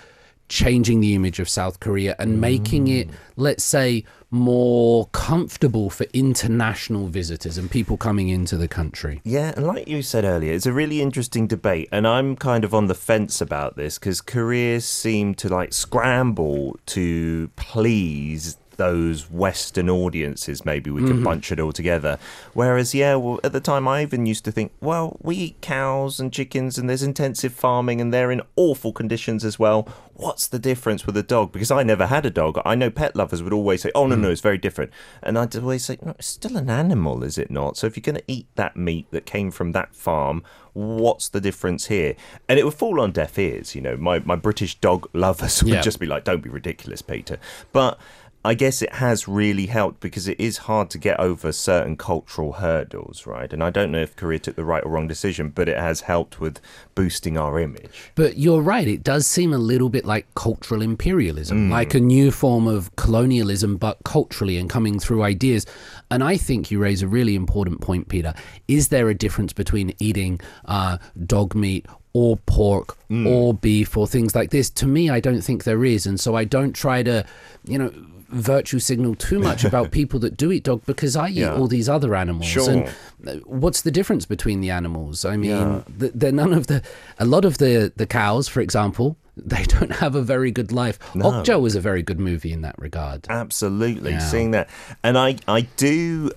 changing 0.49 1.01
the 1.01 1.13
image 1.13 1.39
of 1.39 1.49
South 1.49 1.79
Korea 1.79 2.15
and 2.19 2.39
making 2.39 2.87
it, 2.87 3.09
mm. 3.09 3.13
let's 3.35 3.63
say, 3.63 4.03
more 4.29 5.07
comfortable 5.07 5.89
for 5.89 6.05
international 6.13 7.07
visitors 7.07 7.57
and 7.57 7.71
people 7.71 7.95
coming 7.97 8.27
into 8.27 8.57
the 8.57 8.67
country. 8.67 9.21
Yeah, 9.23 9.53
and 9.55 9.65
like 9.65 9.87
you 9.87 10.01
said 10.01 10.25
earlier, 10.25 10.53
it's 10.53 10.65
a 10.65 10.73
really 10.73 11.01
interesting 11.01 11.47
debate, 11.47 11.89
and 11.91 12.07
I'm 12.07 12.35
kind 12.35 12.63
of 12.63 12.73
on 12.73 12.87
the 12.87 12.95
fence 12.95 13.39
about 13.41 13.77
this 13.77 13.97
because 13.97 14.21
Korea 14.21 14.81
seem 14.81 15.33
to 15.35 15.49
like 15.49 15.73
scramble 15.73 16.77
to 16.87 17.49
please 17.55 18.57
those 18.77 19.29
Western 19.29 19.89
audiences. 19.89 20.65
Maybe 20.65 20.89
we 20.89 21.01
can 21.01 21.17
mm-hmm. 21.17 21.23
bunch 21.23 21.51
it 21.51 21.59
all 21.59 21.71
together. 21.71 22.17
Whereas, 22.53 22.93
yeah, 22.95 23.15
well, 23.15 23.39
at 23.43 23.53
the 23.53 23.59
time, 23.59 23.87
I 23.87 24.01
even 24.01 24.25
used 24.25 24.45
to 24.45 24.51
think, 24.51 24.71
well, 24.81 25.17
we 25.21 25.35
eat 25.35 25.61
cows 25.61 26.19
and 26.19 26.31
chickens, 26.31 26.77
and 26.77 26.89
there's 26.89 27.03
intensive 27.03 27.53
farming, 27.53 27.99
and 27.99 28.13
they're 28.13 28.31
in 28.31 28.41
awful 28.55 28.93
conditions 28.93 29.43
as 29.43 29.59
well. 29.59 29.87
What's 30.13 30.47
the 30.47 30.59
difference 30.59 31.05
with 31.05 31.15
a 31.17 31.23
dog? 31.23 31.51
Because 31.51 31.69
I 31.69 31.83
never 31.83 32.07
had 32.07 32.25
a 32.25 32.31
dog. 32.31 32.59
I 32.65 32.75
know 32.75 32.89
pet 32.89 33.15
lovers 33.15 33.43
would 33.43 33.53
always 33.53 33.81
say, 33.81 33.91
oh, 33.93 34.07
no, 34.07 34.15
no, 34.15 34.29
mm. 34.29 34.31
it's 34.31 34.41
very 34.41 34.57
different. 34.57 34.91
And 35.21 35.37
I'd 35.37 35.55
always 35.55 35.85
say, 35.85 35.97
no, 36.01 36.15
it's 36.17 36.27
still 36.27 36.57
an 36.57 36.69
animal, 36.69 37.23
is 37.23 37.37
it 37.37 37.51
not? 37.51 37.77
So 37.77 37.85
if 37.85 37.95
you're 37.95 38.01
going 38.01 38.15
to 38.15 38.23
eat 38.27 38.47
that 38.55 38.75
meat 38.75 39.07
that 39.11 39.25
came 39.25 39.51
from 39.51 39.73
that 39.73 39.93
farm, 39.93 40.43
what's 40.73 41.29
the 41.29 41.41
difference 41.41 41.87
here? 41.87 42.15
And 42.47 42.59
it 42.59 42.63
would 42.63 42.73
fall 42.73 42.99
on 42.99 43.11
deaf 43.11 43.37
ears. 43.37 43.75
You 43.75 43.81
know, 43.81 43.97
my, 43.97 44.19
my 44.19 44.35
British 44.35 44.75
dog 44.75 45.09
lovers 45.13 45.63
would 45.63 45.73
Yeah. 45.73 45.81
just 45.81 45.99
be 45.99 46.05
like, 46.05 46.23
don't 46.23 46.41
be 46.41 46.49
ridiculous, 46.49 47.01
Peter. 47.01 47.39
But 47.71 47.99
I 48.47 48.53
guess 48.53 48.81
it 48.81 48.93
has 48.93 49.27
really 49.27 49.65
helped 49.65 49.99
because 49.99 50.25
it 50.29 50.39
is 50.39 50.59
hard 50.59 50.89
to 50.91 50.97
get 50.97 51.19
over 51.19 51.51
certain 51.51 51.97
cultural 51.97 52.53
hurdles, 52.53 53.27
right? 53.27 53.51
And 53.51 53.61
I 53.61 53.69
don't 53.69 53.91
know 53.91 54.01
if 54.01 54.15
Korea 54.15 54.39
took 54.39 54.55
the 54.55 54.63
right 54.63 54.81
or 54.85 54.91
wrong 54.91 55.05
decision, 55.05 55.49
but 55.49 55.67
it 55.67 55.77
has 55.77 55.99
helped 55.99 56.39
with 56.39 56.61
boosting 56.95 57.37
our 57.37 57.59
image. 57.59 58.11
But 58.15 58.37
you're 58.37 58.61
right, 58.61 58.87
it 58.87 59.03
does 59.03 59.27
seem 59.27 59.51
a 59.51 59.57
little 59.57 59.89
bit 59.89 60.05
like 60.05 60.33
cultural 60.35 60.81
imperialism, 60.81 61.69
like 61.69 61.93
a 61.93 61.99
new 61.99 62.31
form 62.31 62.67
of 62.67 62.95
colonialism, 62.95 63.75
but 63.75 63.97
culturally 64.05 64.57
and 64.57 64.69
coming 64.69 64.97
through 64.97 65.23
ideas. 65.23 65.65
And 66.09 66.23
I 66.23 66.37
think 66.37 66.71
you 66.71 66.79
raise 66.79 67.01
a 67.01 67.07
really 67.09 67.35
important 67.35 67.81
point, 67.81 68.07
Peter. 68.07 68.33
Is 68.69 68.87
there 68.87 69.09
a 69.09 69.13
difference 69.13 69.51
between 69.51 69.93
eating 69.99 70.39
uh, 70.63 70.99
dog 71.25 71.53
meat? 71.53 71.85
Or 72.13 72.37
pork 72.47 72.97
or 73.11 73.53
beef 73.53 73.95
or 73.95 74.07
things 74.07 74.33
like 74.33 74.49
this. 74.49 74.71
To 74.71 74.87
me, 74.87 75.07
I 75.07 75.19
don't 75.19 75.41
think 75.41 75.65
there 75.65 75.85
is. 75.85 76.07
And 76.07 76.19
so 76.19 76.33
I 76.33 76.45
don't 76.45 76.73
try 76.73 77.03
to, 77.03 77.23
you 77.63 77.77
know, 77.77 77.91
virtue 78.29 78.79
signal 78.79 79.15
too 79.15 79.39
much 79.39 79.63
about 79.63 79.91
people 79.99 80.19
that 80.19 80.35
do 80.37 80.51
eat 80.51 80.63
dog 80.63 80.81
because 80.85 81.15
I 81.15 81.29
eat 81.29 81.35
Yeah. 81.37 81.55
all 81.55 81.67
these 81.67 81.87
other 81.89 82.15
animals. 82.15 82.45
Sure. 82.47 82.69
And 82.69 82.89
uh, 83.27 83.33
what's 83.45 83.81
the 83.81 83.91
difference 83.91 84.25
between 84.25 84.61
the 84.61 84.69
animals? 84.69 85.23
I 85.25 85.37
mean, 85.37 85.51
Yeah. 85.51 85.81
they're 85.97 86.31
none 86.31 86.53
of 86.53 86.67
the. 86.67 86.81
A 87.19 87.25
lot 87.25 87.45
of 87.45 87.57
the 87.57 87.91
the 87.95 88.05
cows, 88.05 88.47
for 88.47 88.61
example, 88.61 89.17
they 89.37 89.63
don't 89.63 89.91
have 89.97 90.15
a 90.15 90.21
very 90.21 90.51
good 90.51 90.71
life. 90.71 90.99
Okja 91.13 91.59
was 91.61 91.75
a 91.75 91.81
very 91.81 92.01
good 92.03 92.19
movie 92.19 92.51
in 92.51 92.61
that 92.61 92.75
regard. 92.79 93.25
Absolutely, 93.29 94.11
Yeah. 94.11 94.19
seeing 94.19 94.51
that, 94.51 94.67
and 95.03 95.17
I 95.17 95.37
I 95.47 95.61
do 95.77 96.31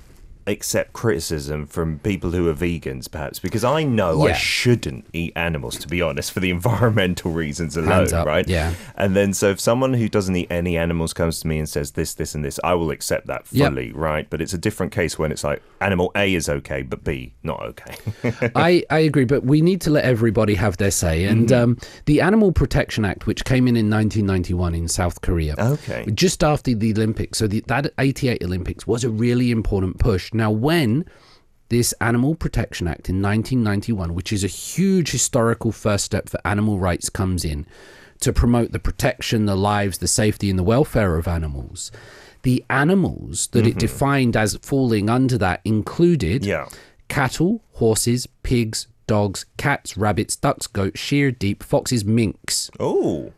accept 0.46 0.92
criticism 0.92 1.66
from 1.66 1.98
people 2.00 2.30
who 2.30 2.48
are 2.48 2.54
vegans, 2.54 3.10
perhaps, 3.10 3.38
because 3.38 3.64
I 3.64 3.82
know 3.84 4.22
I 4.22 4.32
shouldn't 4.32 5.06
eat 5.12 5.32
animals, 5.36 5.76
to 5.78 5.88
be 5.88 6.00
honest, 6.02 6.32
for 6.32 6.40
the 6.40 6.50
environmental 6.58 7.30
reasons 7.32 7.76
alone, 7.76 8.08
right? 8.24 8.48
yeah. 8.48 8.74
And 8.96 9.14
then, 9.16 9.32
so 9.32 9.50
if 9.50 9.60
someone 9.60 9.94
who 9.94 10.08
doesn't 10.08 10.34
eat 10.34 10.48
any 10.50 10.76
animals 10.76 11.12
comes 11.12 11.40
to 11.40 11.48
me 11.48 11.58
and 11.58 11.68
says 11.68 11.92
this, 11.92 12.14
this, 12.14 12.34
and 12.34 12.44
this, 12.44 12.58
I 12.64 12.74
will 12.74 12.90
accept 12.90 13.26
that 13.26 13.44
Yep. 13.52 13.70
fully, 13.72 13.92
right? 13.92 14.28
But 14.30 14.40
it's 14.40 14.52
a 14.52 14.58
different 14.58 14.92
case 14.92 15.18
when 15.18 15.32
it's 15.32 15.42
like 15.44 15.62
animal 15.80 16.12
A 16.14 16.34
is 16.34 16.48
okay, 16.48 16.82
but 16.82 17.02
B 17.04 17.32
not 17.42 17.60
okay. 17.62 18.50
I, 18.54 18.84
I 18.90 18.98
agree, 19.00 19.24
but 19.24 19.44
we 19.44 19.60
need 19.60 19.80
to 19.82 19.90
let 19.90 20.04
everybody 20.04 20.54
have 20.54 20.76
their 20.76 20.90
say. 20.90 21.24
And 21.24 21.50
um, 21.52 21.78
the 22.06 22.20
Animal 22.20 22.52
Protection 22.52 23.04
Act, 23.04 23.26
which 23.26 23.44
came 23.44 23.66
in 23.68 23.76
in 23.76 23.88
1991 23.90 24.74
in 24.74 24.88
South 24.88 25.20
Korea, 25.20 25.54
Okay. 25.58 26.06
just 26.14 26.42
after 26.44 26.74
the 26.74 26.92
Olympics, 26.92 27.38
so 27.38 27.46
the, 27.46 27.60
that 27.66 27.92
88 27.98 28.42
Olympics 28.42 28.86
was 28.86 29.04
a 29.04 29.10
really 29.10 29.50
important 29.50 29.98
push. 29.98 30.29
Now, 30.32 30.50
when 30.50 31.04
this 31.68 31.94
Animal 32.00 32.34
Protection 32.34 32.88
Act 32.88 33.08
in 33.08 33.22
1991, 33.22 34.14
which 34.14 34.32
is 34.32 34.44
a 34.44 34.48
huge 34.48 35.10
historical 35.10 35.72
first 35.72 36.04
step 36.04 36.28
for 36.28 36.40
animal 36.44 36.78
rights, 36.78 37.08
comes 37.08 37.44
in 37.44 37.66
to 38.20 38.32
promote 38.32 38.72
the 38.72 38.78
protection, 38.78 39.46
the 39.46 39.56
lives, 39.56 39.98
the 39.98 40.08
safety, 40.08 40.50
and 40.50 40.58
the 40.58 40.64
welfare 40.64 41.16
of 41.16 41.26
animals. 41.26 41.90
The 42.42 42.64
animals 42.70 43.48
that 43.48 43.66
it 43.66 43.70
mm-hmm. 43.70 43.78
defined 43.78 44.36
as 44.36 44.56
falling 44.56 45.08
under 45.08 45.38
that 45.38 45.60
included 45.64 46.44
yeah. 46.44 46.68
cattle, 47.08 47.62
horses, 47.74 48.26
pigs, 48.42 48.86
dogs, 49.06 49.46
cats, 49.56 49.96
rabbits, 49.96 50.36
ducks, 50.36 50.66
goats, 50.66 50.98
sheer, 50.98 51.30
deep, 51.30 51.62
foxes, 51.62 52.04
minks. 52.04 52.70
Oh, 52.78 53.32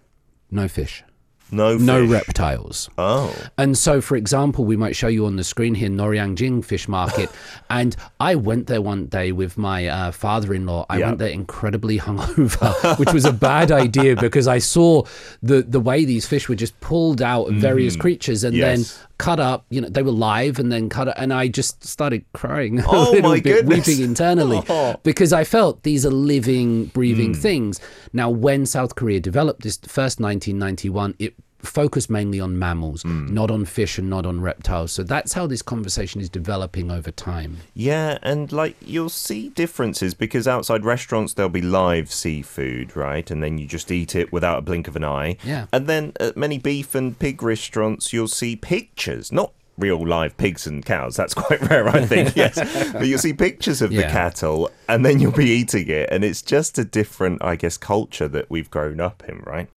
No 0.50 0.68
fish. 0.68 1.04
No 1.52 1.76
No 1.76 2.04
reptiles. 2.04 2.88
Oh. 2.98 3.34
And 3.58 3.76
so, 3.76 4.00
for 4.00 4.16
example, 4.16 4.64
we 4.64 4.76
might 4.76 4.96
show 4.96 5.08
you 5.08 5.26
on 5.26 5.36
the 5.36 5.44
screen 5.44 5.74
here 5.74 5.90
Noryangjin 5.90 6.64
Fish 6.64 6.88
Market. 6.88 7.30
and 7.70 7.94
I 8.18 8.34
went 8.34 8.66
there 8.68 8.80
one 8.80 9.06
day 9.06 9.32
with 9.32 9.58
my 9.58 9.86
uh, 9.86 10.10
father 10.12 10.54
in 10.54 10.64
law. 10.66 10.86
I 10.88 10.98
Yeah. 10.98 11.06
went 11.06 11.18
there 11.18 11.28
incredibly 11.28 11.98
hungover, 11.98 12.98
which 12.98 13.12
was 13.12 13.24
a 13.26 13.32
bad 13.32 13.70
idea 13.70 14.16
because 14.16 14.48
I 14.48 14.58
saw 14.58 15.04
the, 15.42 15.62
the 15.62 15.80
way 15.80 16.04
these 16.04 16.26
fish 16.26 16.48
were 16.48 16.54
just 16.54 16.78
pulled 16.80 17.20
out 17.22 17.44
of 17.44 17.54
various 17.56 17.96
creatures 17.96 18.44
and 18.44 18.54
Mm. 18.54 18.58
Yes. 18.58 18.98
then 18.98 19.06
cut 19.22 19.38
up. 19.40 19.64
You 19.70 19.80
know, 19.82 19.88
they 19.88 20.02
were 20.02 20.10
live 20.10 20.58
and 20.58 20.70
then 20.72 20.88
cut 20.88 21.06
up. 21.08 21.14
And 21.16 21.32
I 21.32 21.46
just 21.48 21.84
started 21.84 22.24
crying 22.32 22.80
a 22.84 22.84
Oh, 22.88 23.10
little 23.12 23.30
my 23.30 23.40
bit, 23.40 23.66
goodness. 23.66 23.86
weeping 23.86 24.04
internally 24.04 24.60
Oh. 24.68 24.96
because 25.04 25.32
I 25.32 25.44
felt 25.44 25.82
these 25.84 26.04
are 26.04 26.10
living, 26.10 26.86
breathing 26.86 27.34
Hmm. 27.34 27.40
things. 27.40 27.80
Now, 28.12 28.28
when 28.30 28.66
South 28.66 28.94
Korea 28.96 29.20
developed 29.20 29.62
this 29.62 29.78
first 29.86 30.18
1991, 30.20 31.14
it 31.18 31.34
focused 31.62 32.10
mainly 32.10 32.40
on 32.40 32.58
mammals, 32.58 33.02
Hmm. 33.02 33.32
not 33.32 33.50
on 33.50 33.64
fish 33.64 33.98
and 33.98 34.10
not 34.10 34.26
on 34.26 34.40
reptiles. 34.40 34.92
So 34.92 35.02
that's 35.02 35.32
how 35.34 35.46
this 35.46 35.62
conversation 35.62 36.20
is 36.20 36.28
developing 36.28 36.90
over 36.90 37.10
time. 37.10 37.58
Yeah, 37.74 38.18
and 38.22 38.50
like 38.52 38.76
you'll 38.80 39.08
see 39.08 39.48
differences 39.50 40.14
because 40.14 40.48
outside 40.48 40.84
restaurants 40.84 41.34
there'll 41.34 41.50
be 41.50 41.62
live 41.62 42.10
seafood, 42.12 42.96
right? 42.96 43.30
And 43.30 43.42
then 43.42 43.58
you 43.58 43.66
just 43.66 43.90
eat 43.90 44.14
it 44.14 44.32
without 44.32 44.58
a 44.58 44.62
blink 44.62 44.88
of 44.88 44.96
an 44.96 45.04
eye. 45.04 45.36
Yeah. 45.44 45.66
And 45.72 45.86
then 45.86 46.12
at 46.18 46.36
many 46.36 46.58
beef 46.58 46.94
and 46.94 47.18
pig 47.18 47.42
restaurants 47.42 48.12
you'll 48.12 48.28
see 48.28 48.56
pictures, 48.56 49.30
not 49.32 49.52
real 49.78 50.06
live 50.06 50.36
pigs 50.36 50.66
and 50.66 50.84
cows. 50.84 51.16
That's 51.16 51.34
quite 51.44 51.60
rare, 51.68 51.88
I 51.88 52.04
think. 52.04 52.36
yes. 52.36 52.56
But 52.92 53.06
you'll 53.06 53.18
see 53.18 53.32
pictures 53.32 53.80
of 53.82 53.90
the 53.90 54.02
cattle 54.02 54.70
and 54.88 55.04
then 55.04 55.20
you'll 55.20 55.32
be 55.32 55.50
eating 55.50 55.88
it 55.88 56.08
and 56.12 56.24
it's 56.24 56.42
just 56.42 56.78
a 56.78 56.84
different, 56.84 57.42
I 57.42 57.56
guess, 57.56 57.76
culture 57.78 58.28
that 58.28 58.50
we've 58.50 58.70
grown 58.70 59.00
up 59.00 59.22
in, 59.28 59.38
right? 59.40 59.68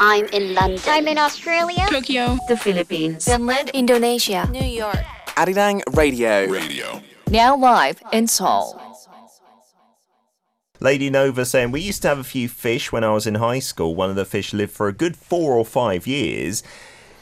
I'm 0.00 0.26
in 0.26 0.54
London. 0.54 0.80
I'm 0.86 1.08
in 1.08 1.18
Australia. 1.18 1.86
Tokyo. 1.90 2.38
the 2.48 2.56
Philippines. 2.56 3.24
Finland. 3.24 3.70
Indonesia. 3.74 4.48
New 4.50 4.62
York. 4.62 5.02
Arirang 5.36 5.82
Radio. 5.96 6.46
Radio. 6.46 7.02
Now 7.30 7.56
live 7.56 8.00
in 8.12 8.26
Seoul. 8.26 8.80
Lady 10.80 11.10
Nova 11.10 11.44
saying, 11.44 11.72
We 11.72 11.80
used 11.80 12.02
to 12.02 12.08
have 12.08 12.18
a 12.18 12.24
few 12.24 12.48
fish 12.48 12.92
when 12.92 13.02
I 13.02 13.12
was 13.12 13.26
in 13.26 13.36
high 13.36 13.58
school. 13.58 13.96
One 13.96 14.10
of 14.10 14.16
the 14.16 14.24
fish 14.24 14.52
lived 14.52 14.72
for 14.72 14.86
a 14.86 14.92
good 14.92 15.16
four 15.16 15.54
or 15.54 15.64
five 15.64 16.06
years. 16.06 16.62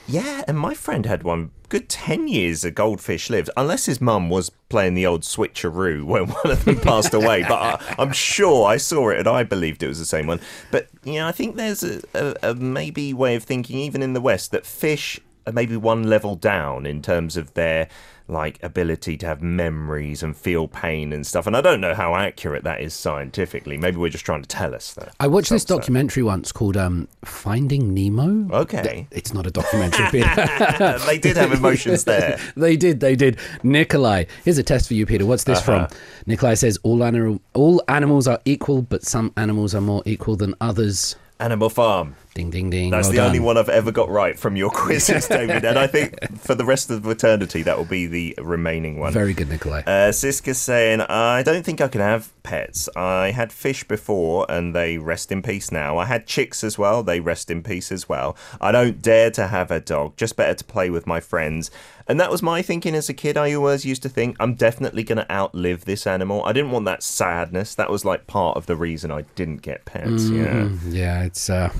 Yeah, 0.09 0.45
and 0.47 0.59
my 0.59 0.75
friend 0.75 1.05
had 1.07 1.23
one 1.23 1.51
good 1.69 1.89
10 1.89 2.29
years 2.29 2.65
a 2.65 2.71
goldfish 2.71 3.29
lived, 3.29 3.51
unless 3.57 3.87
his 3.87 4.01
mum 4.01 4.31
was 4.31 4.51
playing 4.69 4.95
the 4.95 5.07
old 5.07 5.23
switcheroo 5.23 6.05
when 6.07 6.29
one 6.29 6.51
of 6.51 6.65
them 6.65 6.81
passed 6.81 7.15
away. 7.21 7.43
But 7.43 7.53
I, 7.61 7.95
I'm 7.99 8.13
sure 8.13 8.67
I 8.67 8.77
saw 8.77 9.11
it 9.11 9.19
and 9.19 9.29
I 9.29 9.43
believed 9.43 9.83
it 9.83 9.89
was 9.89 9.99
the 9.99 10.05
same 10.05 10.27
one. 10.27 10.41
But, 10.71 10.89
you 11.05 11.15
know, 11.15 11.27
I 11.27 11.33
think 11.33 11.57
there's 11.57 11.83
a, 11.83 12.01
a, 12.15 12.51
a 12.51 12.55
maybe 12.55 13.13
way 13.13 13.35
of 13.35 13.45
thinking, 13.45 13.79
even 13.79 14.03
in 14.03 14.13
the 14.13 14.21
West, 14.21 14.53
that 14.53 14.65
fish 14.67 15.21
are 15.47 15.53
maybe 15.53 15.77
one 15.77 16.05
level 16.05 16.37
down 16.37 16.87
in 16.87 17.03
terms 17.03 17.37
of 17.37 17.55
their 17.55 17.89
like 18.29 18.63
ability 18.63 19.17
to 19.19 19.27
have 19.27 19.41
memories 19.43 20.23
and 20.23 20.37
feel 20.37 20.67
pain 20.69 21.13
and 21.13 21.27
stuff. 21.27 21.47
And 21.47 21.57
I 21.57 21.61
don't 21.61 21.81
know 21.81 21.95
how 21.95 22.15
accurate 22.17 22.65
that 22.65 22.81
is 22.81 22.93
scientifically. 22.95 23.77
Maybe 23.79 23.97
we're 23.97 24.09
just 24.11 24.25
trying 24.27 24.43
to 24.43 24.49
tell 24.49 24.75
us 24.75 24.95
that. 24.95 25.15
I 25.21 25.27
watched 25.29 25.51
this 25.51 25.65
documentary 25.65 26.23
once 26.23 26.53
called 26.53 26.77
um, 26.77 27.09
Finding 27.25 27.95
Nemo. 27.95 28.53
Okay. 28.63 29.07
It's 29.11 29.33
not 29.33 29.47
a 29.47 29.51
documentary, 29.51 30.21
they 31.07 31.19
did 31.19 31.37
have 31.37 31.53
emotions 31.53 32.05
there. 32.05 32.39
they 32.57 32.77
did, 32.77 33.01
they 33.01 33.15
did. 33.17 33.39
Nikolai, 33.63 34.25
here's 34.45 34.59
a 34.59 34.63
test 34.63 34.89
for 34.89 34.95
you, 34.95 35.07
Peter. 35.07 35.25
What's 35.27 35.45
this 35.45 35.59
Uh-huh. 35.67 35.87
from? 35.87 35.99
Nikolai 36.27 36.55
says 36.55 36.79
all 36.83 37.05
animal, 37.05 37.41
all 37.55 37.83
animals 37.89 38.27
are 38.27 38.41
equal, 38.45 38.83
but 38.83 39.05
some 39.05 39.33
animals 39.37 39.75
are 39.75 39.81
more 39.81 40.03
equal 40.05 40.37
than 40.37 40.55
others. 40.61 41.17
Animal 41.39 41.69
Farm. 41.71 42.17
Ding, 42.37 42.51
ding, 42.51 42.69
ding. 42.69 42.91
That's 42.91 43.09
well 43.09 43.15
the 43.15 43.25
only 43.25 43.41
one 43.41 43.57
I've 43.57 43.71
ever 43.71 43.91
got 43.91 44.11
right 44.11 44.39
from 44.39 44.57
your 44.57 44.69
quizzes, 44.75 45.27
David. 45.29 45.65
And 45.65 45.79
I 45.79 45.87
think 45.87 46.39
for 46.39 46.55
the 46.55 46.67
rest 46.67 46.91
of 46.91 47.07
eternity, 47.07 47.63
that 47.63 47.79
will 47.79 47.87
be 47.87 48.07
the 48.07 48.35
remaining 48.37 48.99
one. 48.99 49.15
Very 49.15 49.33
good, 49.33 49.49
Nikolai. 49.49 49.81
Uh, 49.87 50.13
Siska's 50.13 50.59
saying, 50.59 51.01
I 51.01 51.43
don't 51.43 51.65
think 51.65 51.81
I 51.81 51.89
can 51.89 52.03
have 52.03 52.31
pets. 52.43 52.91
I 52.95 53.31
had 53.31 53.55
fish 53.55 53.85
before 53.85 54.45
and 54.51 54.75
they 54.75 54.99
rest 54.99 55.33
in 55.33 55.41
peace 55.41 55.73
now. 55.73 55.97
I 55.97 56.05
had 56.05 56.27
chicks 56.27 56.63
as 56.63 56.77
well. 56.77 57.03
They 57.03 57.21
rest 57.21 57.51
in 57.51 57.63
peace 57.63 57.91
as 57.91 58.07
well. 58.07 58.37
I 58.61 58.71
don't 58.71 59.01
dare 59.01 59.31
to 59.31 59.47
have 59.47 59.71
a 59.71 59.81
dog. 59.81 60.19
Just 60.19 60.37
better 60.37 60.53
to 60.53 60.65
play 60.65 60.91
with 60.91 61.07
my 61.07 61.21
friends. 61.21 61.71
And 62.07 62.21
that 62.21 62.31
was 62.31 62.43
my 62.43 62.61
thinking 62.61 62.95
as 62.95 63.09
a 63.09 63.15
kid. 63.15 63.39
I 63.39 63.55
always 63.55 63.87
used 63.87 64.03
to 64.03 64.11
think, 64.11 64.37
I'm 64.39 64.55
definitely 64.57 65.05
going 65.05 65.17
to 65.25 65.33
outlive 65.33 65.87
this 65.87 66.07
animal. 66.07 66.45
I 66.45 66.53
didn't 66.53 66.71
want 66.71 66.85
that 66.85 67.03
sadness. 67.03 67.75
That 67.75 67.91
was 67.91 68.05
like 68.05 68.27
part 68.27 68.59
of 68.59 68.67
the 68.67 68.77
reason 68.77 69.11
I 69.11 69.23
didn't 69.37 69.63
get 69.63 69.87
pets. 69.87 70.29
Yeah. 70.29 70.69
Yeah, 70.87 71.23
it's 71.25 71.49
uh 71.49 71.73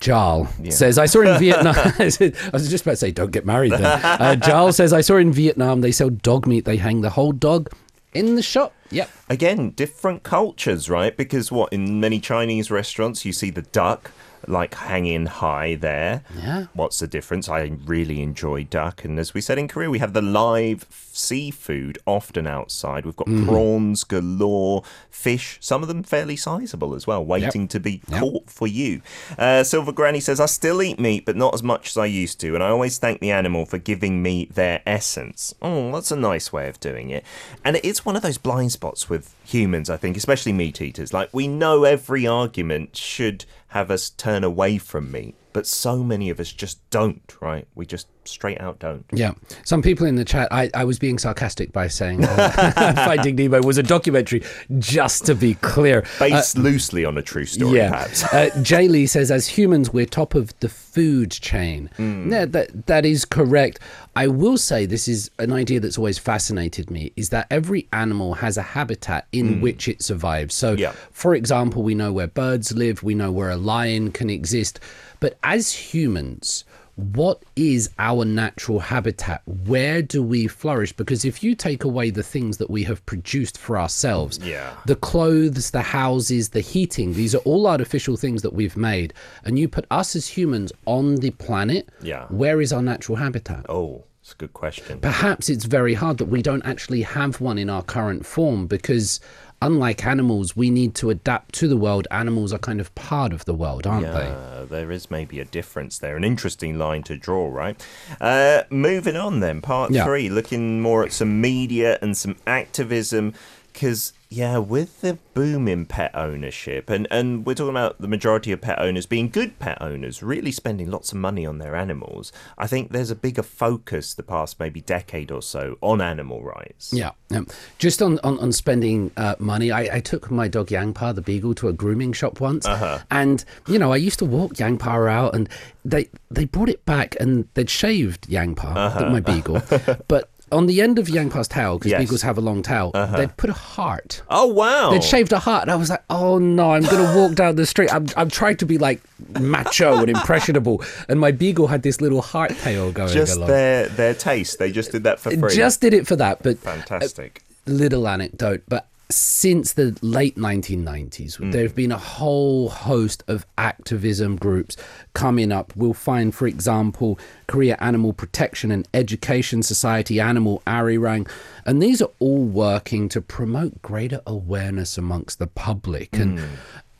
Jarl 0.00 0.48
says 0.70 0.98
I 0.98 1.06
saw 1.06 1.20
in 1.22 1.38
Vietnam. 1.38 1.74
I 1.76 2.50
was 2.52 2.68
just 2.68 2.82
about 2.84 2.92
to 2.92 2.96
say, 2.96 3.10
don't 3.10 3.30
get 3.30 3.46
married 3.46 3.72
then. 3.72 3.84
Uh, 3.84 4.36
Jarl 4.36 4.72
says 4.72 4.92
I 4.92 5.00
saw 5.00 5.16
in 5.16 5.32
Vietnam 5.32 5.80
they 5.80 5.92
sell 5.92 6.10
dog 6.10 6.46
meat. 6.46 6.64
They 6.64 6.76
hang 6.76 7.00
the 7.00 7.10
whole 7.10 7.32
dog 7.32 7.70
in 8.12 8.34
the 8.34 8.42
shop. 8.42 8.74
Yep. 8.90 9.10
again, 9.28 9.70
different 9.70 10.22
cultures, 10.22 10.88
right? 10.88 11.16
Because 11.16 11.50
what 11.50 11.72
in 11.72 11.98
many 11.98 12.20
Chinese 12.20 12.70
restaurants 12.70 13.24
you 13.24 13.32
see 13.32 13.50
the 13.50 13.62
duck 13.62 14.12
like 14.48 14.74
hanging 14.74 15.26
high 15.26 15.74
there. 15.74 16.22
Yeah. 16.36 16.66
What's 16.74 16.98
the 16.98 17.06
difference? 17.06 17.48
I 17.48 17.72
really 17.84 18.22
enjoy 18.22 18.64
duck, 18.64 19.04
and 19.04 19.18
as 19.18 19.34
we 19.34 19.40
said 19.40 19.58
in 19.58 19.68
Korea, 19.68 19.90
we 19.90 19.98
have 20.00 20.12
the 20.12 20.22
live 20.22 20.86
seafood 20.90 21.98
often 22.06 22.46
outside. 22.46 23.04
We've 23.04 23.16
got 23.16 23.24
Mm-hmm. 23.28 23.48
prawns 23.48 24.04
galore, 24.04 24.82
fish, 25.10 25.56
some 25.60 25.80
of 25.82 25.88
them 25.88 26.02
fairly 26.02 26.36
sizable 26.36 26.94
as 26.94 27.06
well, 27.06 27.24
waiting 27.24 27.66
to 27.68 27.80
be 27.80 28.02
Yep. 28.08 28.20
caught 28.20 28.50
for 28.50 28.66
you. 28.66 29.00
Uh, 29.38 29.62
Silver 29.64 29.92
Granny 29.92 30.20
says, 30.20 30.40
I 30.40 30.46
still 30.46 30.82
eat 30.82 30.98
meat, 31.00 31.24
but 31.24 31.36
not 31.36 31.54
as 31.54 31.62
much 31.62 31.88
as 31.90 31.96
I 31.96 32.06
used 32.06 32.40
to, 32.40 32.54
and 32.54 32.62
I 32.62 32.68
always 32.68 32.98
thank 32.98 33.20
the 33.20 33.30
animal 33.30 33.64
for 33.64 33.78
giving 33.78 34.22
me 34.22 34.46
their 34.52 34.82
essence. 34.86 35.54
Oh, 35.62 35.90
that's 35.92 36.10
a 36.10 36.16
nice 36.16 36.52
way 36.52 36.68
of 36.68 36.80
doing 36.80 37.10
it. 37.10 37.24
And 37.64 37.76
it's 37.82 38.04
one 38.04 38.16
of 38.16 38.22
those 38.22 38.38
blind 38.38 38.72
spots 38.72 39.08
with 39.08 39.34
humans, 39.44 39.88
I 39.88 39.96
think, 39.96 40.16
especially 40.16 40.52
meat 40.52 40.80
eaters. 40.82 41.12
Like, 41.12 41.30
we 41.32 41.48
know 41.48 41.84
every 41.84 42.26
argument 42.26 42.96
should 42.96 43.44
have 43.68 43.90
us 43.90 44.10
turn 44.10 44.33
away 44.42 44.78
from 44.78 45.12
meat, 45.12 45.36
but 45.54 45.68
so 45.68 46.02
many 46.02 46.30
of 46.30 46.40
us 46.40 46.52
just 46.52 46.78
don't, 46.90 47.36
right? 47.40 47.66
We 47.76 47.86
just 47.86 48.08
straight 48.24 48.60
out 48.60 48.80
don't. 48.80 49.04
Yeah. 49.12 49.34
Some 49.64 49.82
people 49.82 50.04
in 50.04 50.16
the 50.16 50.24
chat, 50.24 50.48
I, 50.50 50.68
I 50.74 50.84
was 50.84 50.98
being 50.98 51.16
sarcastic 51.16 51.72
by 51.72 51.86
saying 51.86 52.24
uh, 52.24 52.92
Finding 53.06 53.36
Nemo 53.36 53.62
was 53.62 53.78
a 53.78 53.82
documentary, 53.82 54.42
just 54.80 55.24
to 55.26 55.34
be 55.36 55.54
clear. 55.54 56.04
Based 56.18 56.58
loosely 56.58 57.04
on 57.04 57.16
a 57.16 57.22
true 57.22 57.44
story, 57.46 57.78
yeah. 57.78 57.90
perhaps. 57.90 58.24
uh, 58.34 58.50
Jay 58.62 58.88
Lee 58.88 59.06
says, 59.06 59.30
as 59.30 59.46
humans, 59.46 59.92
we're 59.92 60.06
top 60.06 60.34
of 60.34 60.58
the 60.58 60.68
food 60.68 61.30
chain. 61.30 61.88
Hmm. 61.96 62.32
Yeah, 62.32 62.46
that, 62.46 62.86
that 62.86 63.06
is 63.06 63.24
correct. 63.24 63.78
I 64.16 64.26
will 64.26 64.58
say 64.58 64.86
this 64.86 65.06
is 65.06 65.30
an 65.38 65.52
idea 65.52 65.78
that's 65.78 65.98
always 65.98 66.18
fascinated 66.18 66.90
me 66.90 67.12
is 67.14 67.28
that 67.28 67.46
every 67.48 67.86
animal 67.92 68.34
has 68.34 68.56
a 68.56 68.62
habitat 68.62 69.28
in 69.30 69.60
which 69.60 69.86
it 69.86 70.02
survives. 70.02 70.54
So. 70.54 70.72
Yeah. 70.72 70.92
for 71.12 71.36
example, 71.36 71.84
we 71.84 71.94
know 71.94 72.12
where 72.12 72.26
birds 72.26 72.72
live, 72.72 73.04
we 73.04 73.14
know 73.14 73.30
where 73.30 73.50
a 73.50 73.56
lion 73.56 74.10
can 74.10 74.28
exist. 74.28 74.80
But 75.24 75.38
as 75.42 75.72
humans, 75.72 76.64
what 76.96 77.42
is 77.56 77.88
our 77.98 78.26
natural 78.26 78.78
habitat? 78.80 79.40
Where 79.46 80.02
do 80.02 80.22
we 80.22 80.46
flourish? 80.48 80.92
Because 80.92 81.24
if 81.24 81.42
you 81.42 81.54
take 81.54 81.82
away 81.82 82.10
the 82.10 82.22
things 82.22 82.58
that 82.58 82.68
we 82.68 82.82
have 82.82 83.00
produced 83.06 83.56
for 83.56 83.78
ourselves, 83.78 84.38
Yeah. 84.44 84.74
the 84.84 84.96
clothes, 84.96 85.70
the 85.70 85.80
houses, 85.80 86.50
the 86.50 86.60
heating, 86.60 87.14
these 87.14 87.34
are 87.34 87.38
all 87.38 87.66
artificial 87.66 88.18
things 88.18 88.42
that 88.42 88.52
we've 88.52 88.76
made. 88.76 89.14
And 89.46 89.58
you 89.58 89.66
put 89.66 89.86
us 89.90 90.14
as 90.14 90.26
humans 90.28 90.72
on 90.84 91.14
the 91.14 91.30
planet, 91.30 91.88
Yeah. 92.02 92.26
where 92.28 92.60
is 92.60 92.70
our 92.70 92.82
natural 92.82 93.16
habitat? 93.16 93.64
Oh, 93.70 94.04
It's 94.20 94.32
a 94.32 94.36
good 94.36 94.54
question. 94.54 95.00
Perhaps 95.00 95.50
it's 95.50 95.66
very 95.66 95.92
hard 95.92 96.16
that 96.16 96.28
we 96.30 96.40
don't 96.40 96.64
actually 96.64 97.02
have 97.02 97.42
one 97.42 97.58
in 97.58 97.68
our 97.68 97.82
current 97.82 98.24
form 98.24 98.66
because, 98.66 99.20
unlike 99.64 100.04
animals, 100.06 100.54
we 100.56 100.70
need 100.70 100.94
to 100.96 101.10
adapt 101.10 101.54
to 101.56 101.68
the 101.68 101.76
world. 101.76 102.06
Animals 102.10 102.52
are 102.52 102.58
kind 102.58 102.80
of 102.80 102.94
part 102.94 103.32
of 103.32 103.44
the 103.44 103.54
world, 103.54 103.86
aren't 103.86 104.06
they? 104.06 104.28
Yeah, 104.28 104.64
there 104.68 104.90
is 104.90 105.10
maybe 105.10 105.40
a 105.40 105.44
difference 105.44 105.98
there. 105.98 106.16
An 106.16 106.24
interesting 106.24 106.78
line 106.78 107.02
to 107.04 107.16
draw, 107.16 107.48
right? 107.48 107.82
Uh, 108.20 108.62
moving 108.70 109.16
on 109.16 109.40
then, 109.40 109.60
part 109.60 109.90
Yeah. 109.90 110.04
three, 110.04 110.28
looking 110.28 110.80
more 110.80 111.02
at 111.04 111.12
some 111.12 111.40
media 111.40 111.98
and 112.02 112.16
some 112.16 112.36
activism. 112.46 113.34
Because, 113.74 114.12
yeah, 114.30 114.58
with 114.58 115.00
the 115.00 115.18
boom 115.34 115.66
in 115.66 115.84
pet 115.84 116.14
ownership, 116.14 116.88
and, 116.88 117.08
and 117.10 117.44
we're 117.44 117.54
talking 117.54 117.70
about 117.70 118.00
the 118.00 118.06
majority 118.06 118.52
of 118.52 118.60
pet 118.60 118.80
owners 118.80 119.04
being 119.04 119.28
good 119.28 119.58
pet 119.58 119.76
owners, 119.80 120.22
really 120.22 120.52
spending 120.52 120.92
lots 120.92 121.10
of 121.10 121.18
money 121.18 121.44
on 121.44 121.58
their 121.58 121.74
animals, 121.74 122.32
I 122.56 122.68
think 122.68 122.92
there's 122.92 123.10
a 123.10 123.16
bigger 123.16 123.42
focus 123.42 124.14
the 124.14 124.22
past 124.22 124.60
maybe 124.60 124.80
decade 124.80 125.32
or 125.32 125.42
so 125.42 125.76
on 125.80 126.00
animal 126.00 126.44
rights. 126.44 126.92
Yeah. 126.92 127.10
yeah. 127.30 127.40
Just 127.78 128.00
on, 128.00 128.20
on, 128.22 128.38
on 128.38 128.52
spending 128.52 129.10
uh, 129.16 129.34
money, 129.40 129.72
I, 129.72 129.96
I 129.96 130.00
took 130.00 130.30
my 130.30 130.46
dog 130.46 130.68
Yangpa, 130.68 131.12
the 131.12 131.20
beagle, 131.20 131.54
to 131.56 131.66
a 131.66 131.72
grooming 131.72 132.12
shop 132.12 132.38
once. 132.40 132.64
And, 133.10 133.44
you 133.66 133.80
know, 133.80 133.92
I 133.92 133.96
used 133.96 134.20
to 134.20 134.24
walk 134.24 134.54
Yangpa 134.54 135.10
out 135.10 135.34
and 135.34 135.48
they, 135.84 136.08
they 136.30 136.44
brought 136.44 136.68
it 136.68 136.84
back 136.86 137.16
and 137.18 137.48
they'd 137.54 137.68
shaved 137.68 138.28
Yangpa, 138.28 139.10
my 139.10 139.18
beagle. 139.18 139.60
but 140.08 140.30
on 140.54 140.66
the 140.66 140.80
end 140.80 140.98
of 140.98 141.06
Yangpa's 141.08 141.48
tail, 141.48 141.78
because 141.78 141.90
Yes. 141.90 142.00
beagles 142.00 142.22
have 142.22 142.38
a 142.38 142.40
long 142.40 142.62
tail, 142.62 142.90
uh-huh. 142.94 143.16
they'd 143.16 143.36
put 143.36 143.50
a 143.50 143.54
heart. 143.54 144.22
Oh, 144.30 144.46
wow. 144.46 144.90
They'd 144.90 145.04
shaved 145.04 145.32
a 145.32 145.38
heart, 145.38 145.62
and 145.62 145.70
I 145.70 145.76
was 145.76 145.90
like, 145.90 146.02
"Oh 146.08 146.38
no, 146.38 146.72
I'm 146.72 146.82
gonna 146.84 147.14
walk 147.16 147.34
down 147.34 147.56
the 147.56 147.66
street." 147.66 147.92
I'm, 147.92 148.06
I'm 148.16 148.30
trying 148.30 148.56
to 148.58 148.66
be 148.66 148.78
like 148.78 149.00
macho 149.40 149.98
and 149.98 150.08
impressionable, 150.08 150.82
and 151.08 151.18
my 151.20 151.32
beagle 151.32 151.66
had 151.66 151.82
this 151.82 152.00
little 152.00 152.22
heart 152.22 152.52
tail 152.58 152.92
going 152.92 153.12
just 153.12 153.36
along. 153.36 153.48
their, 153.48 153.88
their 153.88 154.14
taste. 154.14 154.58
They 154.58 154.70
just 154.72 154.92
did 154.92 155.04
that 155.04 155.18
for 155.20 155.30
free. 155.30 155.54
Just 155.54 155.80
did 155.80 155.92
it 155.92 156.06
for 156.06 156.16
that, 156.16 156.42
but 156.42 156.56
uh, 156.66 156.72
Fantastic. 156.76 157.42
little 157.66 158.06
anecdote, 158.08 158.62
but 158.68 158.86
since 159.10 159.74
the 159.74 159.96
late 160.00 160.36
1990s, 160.36 161.36
Mm. 161.36 161.52
there 161.52 161.62
have 161.62 161.74
been 161.74 161.92
a 161.92 161.98
whole 161.98 162.70
host 162.70 163.22
of 163.28 163.44
activism 163.58 164.36
groups 164.36 164.76
coming 165.12 165.52
up. 165.52 165.72
We'll 165.76 165.92
find, 165.92 166.34
for 166.34 166.46
example, 166.46 167.18
Korea 167.46 167.76
Animal 167.80 168.12
Protection 168.14 168.70
and 168.70 168.88
Education 168.94 169.62
Society, 169.62 170.20
Animal 170.20 170.62
Arirang, 170.66 171.28
and 171.66 171.82
these 171.82 172.00
are 172.00 172.10
all 172.18 172.44
working 172.44 173.08
to 173.10 173.20
promote 173.20 173.82
greater 173.82 174.20
awareness 174.26 174.96
amongst 174.96 175.38
the 175.38 175.46
public 175.46 176.08
and 176.16 176.38
Mm. 176.38 176.44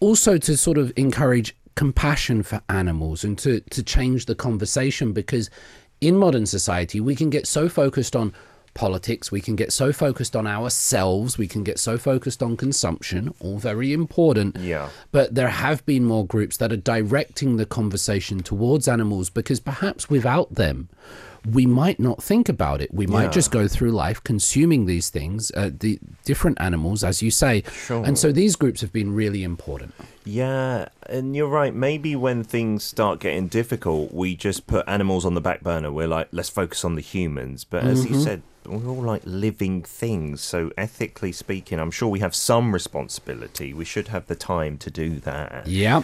also 0.00 0.36
to 0.38 0.56
sort 0.56 0.76
of 0.78 0.92
encourage 0.96 1.56
compassion 1.74 2.42
for 2.42 2.60
animals 2.68 3.24
and 3.24 3.36
to, 3.38 3.60
to 3.70 3.82
change 3.82 4.26
the 4.26 4.34
conversation 4.34 5.12
because 5.12 5.48
in 6.00 6.16
modern 6.16 6.44
society 6.46 7.00
we 7.00 7.16
can 7.16 7.30
get 7.30 7.46
so 7.46 7.68
focused 7.68 8.14
on 8.14 8.32
politics 8.74 9.30
we 9.32 9.40
can 9.40 9.54
get 9.56 9.72
so 9.72 9.92
focused 9.92 10.34
on 10.36 10.46
ourselves 10.46 11.38
we 11.38 11.46
can 11.46 11.62
get 11.62 11.78
so 11.78 11.96
focused 11.96 12.42
on 12.42 12.56
consumption 12.56 13.32
all 13.40 13.58
very 13.58 13.92
important 13.92 14.56
Yeah. 14.58 14.88
but 15.12 15.34
there 15.34 15.48
have 15.48 15.84
been 15.86 16.04
more 16.04 16.26
groups 16.26 16.56
that 16.58 16.72
are 16.72 16.76
directing 16.76 17.56
the 17.56 17.66
conversation 17.66 18.40
towards 18.40 18.88
animals 18.88 19.30
because 19.30 19.60
perhaps 19.60 20.10
without 20.10 20.54
them 20.54 20.88
we 21.50 21.66
might 21.66 22.00
not 22.00 22.22
think 22.22 22.48
about 22.48 22.80
it 22.80 22.92
we 22.92 23.06
might 23.06 23.24
Yeah. 23.24 23.30
just 23.30 23.50
go 23.50 23.68
through 23.68 23.90
life 23.92 24.22
consuming 24.24 24.86
these 24.86 25.08
things 25.10 25.52
uh, 25.54 25.70
the 25.78 25.98
different 26.24 26.58
animals 26.60 27.04
as 27.04 27.22
you 27.22 27.30
say 27.30 27.62
Sure. 27.86 28.04
and 28.04 28.18
so 28.18 28.32
these 28.32 28.56
groups 28.56 28.80
have 28.80 28.92
been 28.92 29.14
really 29.14 29.42
important 29.44 29.94
Yeah, 30.26 30.88
and 31.06 31.36
you're 31.36 31.48
right. 31.62 31.74
Maybe 31.74 32.16
when 32.16 32.44
things 32.44 32.82
start 32.82 33.20
getting 33.20 33.46
difficult, 33.48 34.14
we 34.14 34.34
just 34.34 34.66
put 34.66 34.82
animals 34.88 35.26
on 35.26 35.34
the 35.34 35.40
back 35.42 35.60
burner. 35.62 35.92
We're 35.92 36.08
like, 36.08 36.28
let's 36.32 36.48
focus 36.48 36.82
on 36.82 36.94
the 36.94 37.02
humans. 37.02 37.64
But 37.64 37.84
as 37.84 37.98
Mm-hmm. 38.06 38.14
you 38.14 38.20
said, 38.22 38.42
we're 38.66 38.88
all 38.88 39.02
like 39.02 39.22
living 39.24 39.82
things. 39.82 40.40
So 40.40 40.70
ethically 40.76 41.32
speaking, 41.32 41.78
I'm 41.78 41.90
sure 41.90 42.08
we 42.08 42.20
have 42.20 42.34
some 42.34 42.72
responsibility. 42.72 43.72
We 43.72 43.84
should 43.84 44.08
have 44.08 44.26
the 44.26 44.36
time 44.36 44.78
to 44.78 44.90
do 44.90 45.18
that. 45.20 45.66
Yeah. 45.66 46.02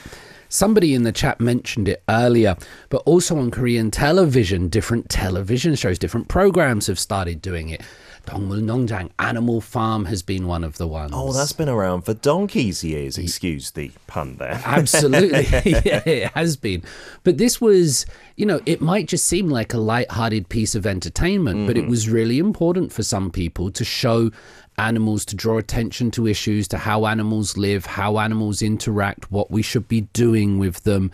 Somebody 0.51 0.95
in 0.95 1.05
the 1.05 1.13
chat 1.13 1.41
mentioned 1.41 1.89
it 1.89 2.03
earlier, 2.09 2.57
but 2.89 3.03
also 3.07 3.39
on 3.39 3.53
Korean 3.53 3.93
television, 3.93 4.69
different 4.69 5.09
television 5.09 5.77
shows, 5.77 5.97
different 5.97 6.27
programs 6.27 6.89
have 6.89 6.99
started 6.99 7.41
doing 7.41 7.69
it. 7.69 7.83
Dongmul 8.27 8.63
Nongjang 8.63 9.11
Animal 9.21 9.61
Farm 9.61 10.07
has 10.07 10.23
been 10.23 10.49
one 10.49 10.65
of 10.65 10.77
the 10.77 10.89
ones. 10.89 11.13
Oh, 11.15 11.33
that's 11.33 11.53
been 11.53 11.69
around 11.69 12.03
for 12.03 12.15
donkey's 12.15 12.83
years. 12.83 13.17
Excuse 13.17 13.71
the 13.71 13.93
pun 14.09 14.39
there. 14.39 14.61
Absolutely, 14.67 15.47
yeah, 15.85 16.03
it 16.05 16.33
has 16.33 16.57
been. 16.57 16.83
But 17.23 17.39
this 17.39 17.61
was, 17.61 18.05
you 18.35 18.45
know, 18.45 18.61
it 18.67 18.81
might 18.81 19.07
just 19.07 19.27
seem 19.27 19.49
like 19.49 19.73
a 19.73 19.79
light-hearted 19.79 20.49
piece 20.49 20.75
of 20.75 20.85
entertainment, 20.85 21.59
mm-hmm. 21.59 21.67
but 21.69 21.77
it 21.77 21.83
mm-hmm. 21.83 21.91
was 21.91 22.09
really 22.09 22.39
important 22.39 22.93
for 22.93 23.05
some 23.05 23.31
people 23.31 23.71
to 23.71 23.85
show 23.85 24.31
animals, 24.79 25.25
to 25.27 25.37
draw 25.37 25.59
attention 25.59 26.11
to 26.13 26.27
issues, 26.27 26.67
to 26.69 26.79
how 26.79 27.07
animals 27.07 27.57
live, 27.57 27.87
how 27.87 28.19
animals 28.19 28.63
interact, 28.63 29.31
what 29.31 29.51
we 29.51 29.63
should 29.63 29.89
be 29.89 30.03
doing 30.13 30.59
with 30.59 30.83
them. 30.85 31.11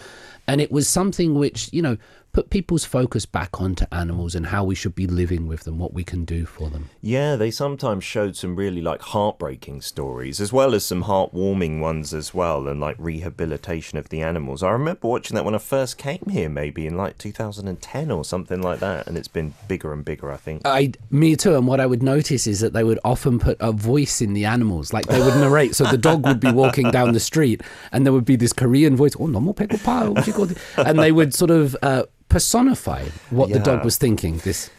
And 0.46 0.60
it 0.60 0.70
was 0.70 0.88
something 0.88 1.34
which, 1.34 1.68
you 1.72 1.82
know, 1.82 1.96
put 2.36 2.50
people's 2.50 2.84
focus 2.84 3.24
back 3.24 3.62
onto 3.62 3.86
animals 3.90 4.34
and 4.34 4.44
how 4.44 4.62
we 4.62 4.74
should 4.74 4.94
be 4.94 5.06
living 5.06 5.46
with 5.46 5.62
them, 5.62 5.78
what 5.78 5.94
we 5.94 6.04
can 6.04 6.26
do 6.26 6.44
for 6.44 6.68
them. 6.68 6.90
Yeah, 7.00 7.34
they 7.34 7.50
sometimes 7.50 8.04
showed 8.04 8.36
some 8.36 8.56
really 8.56 8.82
like 8.82 9.00
heartbreaking 9.00 9.80
stories, 9.80 10.38
as 10.38 10.52
well 10.52 10.74
as 10.74 10.84
some 10.84 11.04
heartwarming 11.04 11.80
ones 11.80 12.12
as 12.12 12.34
well, 12.34 12.68
and 12.68 12.78
like 12.78 12.96
rehabilitation 12.98 13.96
of 13.96 14.10
the 14.10 14.20
animals. 14.20 14.62
I 14.62 14.72
remember 14.72 15.08
watching 15.08 15.34
that 15.34 15.46
when 15.46 15.54
I 15.54 15.58
first 15.58 15.96
came 15.96 16.26
here, 16.30 16.50
maybe 16.50 16.86
in 16.86 16.98
like 16.98 17.16
2010 17.16 18.10
or 18.10 18.22
something 18.22 18.60
like 18.60 18.80
that, 18.80 19.06
and 19.06 19.16
it's 19.16 19.28
been 19.28 19.54
bigger 19.66 19.94
and 19.94 20.04
bigger, 20.04 20.30
I 20.30 20.36
think. 20.36 20.60
I, 20.66 20.92
me 21.10 21.36
too. 21.36 21.56
And 21.56 21.66
what 21.66 21.80
I 21.80 21.86
would 21.86 22.02
notice 22.02 22.46
is 22.46 22.60
that 22.60 22.74
they 22.74 22.84
would 22.84 23.00
often 23.02 23.38
put 23.38 23.56
a 23.60 23.72
voice 23.72 24.20
in 24.20 24.34
the 24.34 24.44
animals, 24.44 24.92
like 24.92 25.06
they 25.06 25.20
would 25.20 25.36
narrate. 25.36 25.74
so 25.74 25.84
the 25.84 25.96
dog 25.96 26.26
would 26.26 26.40
be 26.40 26.52
walking 26.52 26.90
down 26.90 27.14
the 27.14 27.20
street, 27.20 27.62
and 27.92 28.04
there 28.04 28.12
would 28.12 28.26
be 28.26 28.36
this 28.36 28.52
Korean 28.52 28.94
voice, 28.94 29.12
"Oh, 29.18 29.26
no 29.26 29.40
more 29.40 29.54
peko 29.54 29.82
pa," 29.82 30.10
what 30.10 30.26
you 30.26 30.34
call 30.34 30.50
it?" 30.50 30.58
and 30.76 30.98
they 30.98 31.12
would 31.12 31.32
sort 31.32 31.50
of 31.50 31.74
uh, 31.80 32.02
personify 32.36 33.02
what 33.30 33.48
the 33.50 33.58
dog 33.58 33.82
was 33.84 33.96
thinking. 33.96 34.36
This 34.44 34.70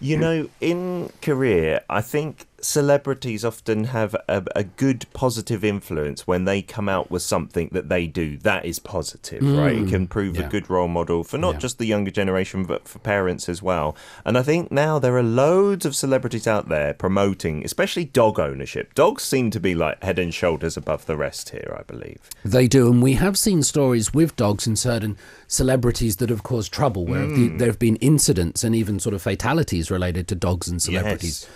You 0.00 0.16
know, 0.16 0.48
in 0.60 1.10
Korea, 1.20 1.82
I 1.88 2.00
think 2.00 2.46
celebrities 2.62 3.44
often 3.44 3.84
have 3.84 4.14
a, 4.28 4.44
a 4.54 4.64
good 4.64 5.04
positive 5.12 5.64
influence 5.64 6.26
when 6.26 6.44
they 6.44 6.62
come 6.62 6.88
out 6.88 7.10
with 7.10 7.22
something 7.22 7.68
that 7.72 7.88
they 7.88 8.06
do 8.06 8.36
that 8.38 8.64
is 8.64 8.78
positive, 8.78 9.42
right? 9.42 9.76
It 9.76 9.88
can 9.88 10.06
mm. 10.06 10.10
prove 10.10 10.36
Yeah. 10.36 10.46
a 10.46 10.48
good 10.48 10.70
role 10.70 10.88
model 10.88 11.24
for 11.24 11.38
not 11.38 11.54
Yeah. 11.54 11.60
just 11.60 11.78
the 11.78 11.86
younger 11.86 12.10
generation, 12.10 12.64
but 12.64 12.86
for 12.86 12.98
parents 13.00 13.48
as 13.48 13.62
well. 13.62 13.96
And 14.24 14.38
I 14.38 14.42
think 14.42 14.70
now 14.70 14.98
there 14.98 15.16
are 15.16 15.22
loads 15.22 15.84
of 15.84 15.96
celebrities 15.96 16.46
out 16.46 16.68
there 16.68 16.94
promoting, 16.94 17.64
especially 17.64 18.04
dog 18.04 18.38
ownership. 18.38 18.94
Dogs 18.94 19.24
seem 19.24 19.50
to 19.50 19.60
be 19.60 19.74
like 19.74 20.02
head 20.02 20.18
and 20.18 20.32
shoulders 20.32 20.76
above 20.76 21.06
the 21.06 21.16
rest 21.16 21.50
here, 21.50 21.76
I 21.78 21.82
believe. 21.82 22.18
they 22.44 22.68
do, 22.68 22.90
and 22.90 23.02
we 23.02 23.14
have 23.14 23.36
seen 23.36 23.62
stories 23.62 24.14
with 24.14 24.36
dogs 24.36 24.66
and 24.66 24.78
certain 24.78 25.16
celebrities 25.48 26.16
that 26.16 26.30
have 26.30 26.42
caused 26.42 26.72
trouble, 26.72 27.06
where 27.06 27.26
the, 27.26 27.50
mm. 27.50 27.58
there 27.58 27.68
have 27.68 27.78
been 27.78 27.96
incidents 27.96 28.62
and 28.64 28.74
even 28.74 29.00
sort 29.00 29.14
of 29.14 29.22
fatalities 29.22 29.90
related 29.90 30.28
to 30.28 30.34
dogs 30.34 30.68
and 30.68 30.80
celebrities. 30.80 31.46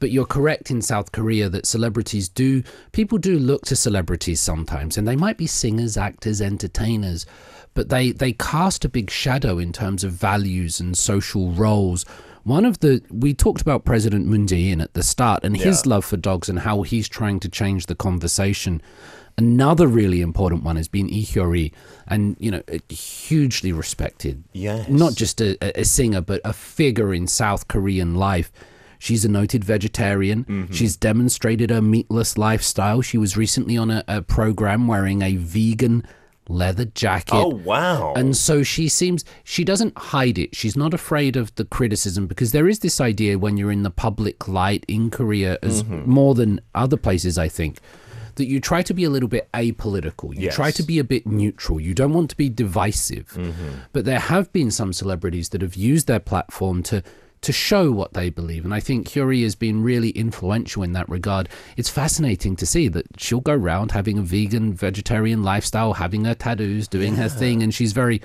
But 0.00 0.10
you're 0.10 0.24
correct 0.26 0.70
in 0.70 0.82
South 0.82 1.12
Korea 1.12 1.48
that 1.50 1.66
celebrities 1.66 2.28
do, 2.28 2.62
people 2.92 3.18
do 3.18 3.38
look 3.38 3.64
to 3.66 3.76
celebrities 3.76 4.40
sometimes, 4.40 4.96
and 4.98 5.06
they 5.06 5.14
might 5.16 5.36
be 5.36 5.46
singers, 5.46 5.96
actors, 5.96 6.40
entertainers, 6.40 7.26
but 7.74 7.90
they, 7.90 8.10
they 8.10 8.32
cast 8.32 8.84
a 8.84 8.88
big 8.88 9.10
shadow 9.10 9.58
in 9.58 9.72
terms 9.72 10.02
of 10.02 10.12
values 10.12 10.80
and 10.80 10.96
social 10.98 11.50
roles. 11.52 12.04
One 12.44 12.64
of 12.64 12.80
the, 12.80 13.02
we 13.10 13.34
talked 13.34 13.60
about 13.60 13.84
President 13.84 14.26
Moon 14.26 14.46
Jae-in 14.46 14.80
at 14.80 14.94
the 14.94 15.02
start 15.02 15.44
and 15.44 15.54
his 15.56 15.84
love 15.84 16.04
for 16.06 16.16
dogs 16.16 16.48
and 16.48 16.60
how 16.60 16.80
he's 16.82 17.06
trying 17.08 17.38
to 17.40 17.48
change 17.50 17.84
the 17.86 17.94
conversation. 17.94 18.80
Another 19.36 19.86
really 19.86 20.22
important 20.22 20.64
one 20.64 20.76
has 20.76 20.88
been 20.88 21.08
Lee 21.08 21.24
Hyori, 21.24 21.72
and 22.06 22.36
you 22.40 22.50
know, 22.50 22.62
hugely 22.88 23.72
respected. 23.72 24.42
Yes. 24.52 24.88
not 24.88 25.14
just 25.14 25.40
a- 25.42 25.58
a 25.78 25.84
singer, 25.84 26.22
but 26.22 26.40
a 26.44 26.52
figure 26.54 27.12
in 27.12 27.26
South 27.26 27.68
Korean 27.68 28.14
life. 28.14 28.50
She's 29.00 29.24
a 29.24 29.28
noted 29.28 29.64
vegetarian. 29.64 30.44
Mm-hmm. 30.44 30.72
She's 30.72 30.94
demonstrated 30.96 31.70
a 31.72 31.80
meatless 31.82 32.38
lifestyle. 32.38 33.00
She 33.02 33.18
was 33.18 33.36
recently 33.36 33.76
on 33.76 33.90
a, 33.90 34.04
a 34.06 34.20
program 34.22 34.86
wearing 34.86 35.22
a 35.22 35.36
vegan 35.36 36.04
leather 36.48 36.84
jacket. 36.84 37.32
Oh, 37.34 37.48
wow. 37.48 38.12
And 38.14 38.36
so 38.36 38.62
she 38.62 38.88
seems, 38.88 39.24
she 39.42 39.64
doesn't 39.64 39.96
hide 39.96 40.36
it. 40.38 40.54
She's 40.54 40.76
not 40.76 40.92
afraid 40.92 41.36
of 41.36 41.54
the 41.54 41.64
criticism 41.64 42.26
because 42.26 42.52
there 42.52 42.68
is 42.68 42.80
this 42.80 43.00
idea 43.00 43.38
when 43.38 43.56
you're 43.56 43.72
in 43.72 43.84
the 43.84 43.90
public 43.90 44.46
light 44.46 44.84
in 44.86 45.10
Korea, 45.10 45.58
as 45.62 45.82
Mm-hmm. 45.82 46.10
more 46.10 46.34
than 46.34 46.60
other 46.74 46.96
places, 46.98 47.38
I 47.38 47.48
think, 47.48 47.78
that 48.34 48.46
you 48.46 48.60
try 48.60 48.82
to 48.82 48.92
be 48.92 49.04
a 49.04 49.10
little 49.10 49.28
bit 49.28 49.48
apolitical. 49.54 50.36
You 50.36 50.50
try 50.50 50.70
to 50.72 50.82
be 50.82 50.98
a 50.98 51.04
bit 51.04 51.26
neutral. 51.26 51.80
You 51.80 51.94
don't 51.94 52.12
want 52.12 52.28
to 52.30 52.36
be 52.36 52.48
divisive. 52.50 53.28
Mm-hmm. 53.34 53.68
But 53.92 54.04
there 54.04 54.18
have 54.20 54.52
been 54.52 54.70
some 54.70 54.92
celebrities 54.92 55.48
that 55.50 55.62
have 55.62 55.74
used 55.74 56.06
their 56.06 56.20
platform 56.20 56.82
to 56.84 57.02
to 57.42 57.52
show 57.52 57.90
what 57.90 58.12
they 58.12 58.30
believe. 58.30 58.64
And 58.64 58.74
I 58.74 58.80
think 58.80 59.08
Hyori 59.08 59.42
has 59.42 59.54
been 59.54 59.82
really 59.82 60.10
influential 60.10 60.82
in 60.82 60.92
that 60.92 61.08
regard. 61.08 61.48
It's 61.76 61.88
fascinating 61.88 62.56
to 62.56 62.66
see 62.66 62.88
that 62.88 63.06
she'll 63.18 63.40
go 63.40 63.54
around 63.54 63.92
having 63.92 64.18
a 64.18 64.22
vegan, 64.22 64.74
vegetarian 64.74 65.42
lifestyle, 65.42 65.94
having 65.94 66.24
her 66.24 66.34
tattoos, 66.34 66.88
doing 66.88 67.16
her 67.16 67.28
thing, 67.28 67.62
and 67.62 67.72
she's 67.72 67.92
very 67.92 68.20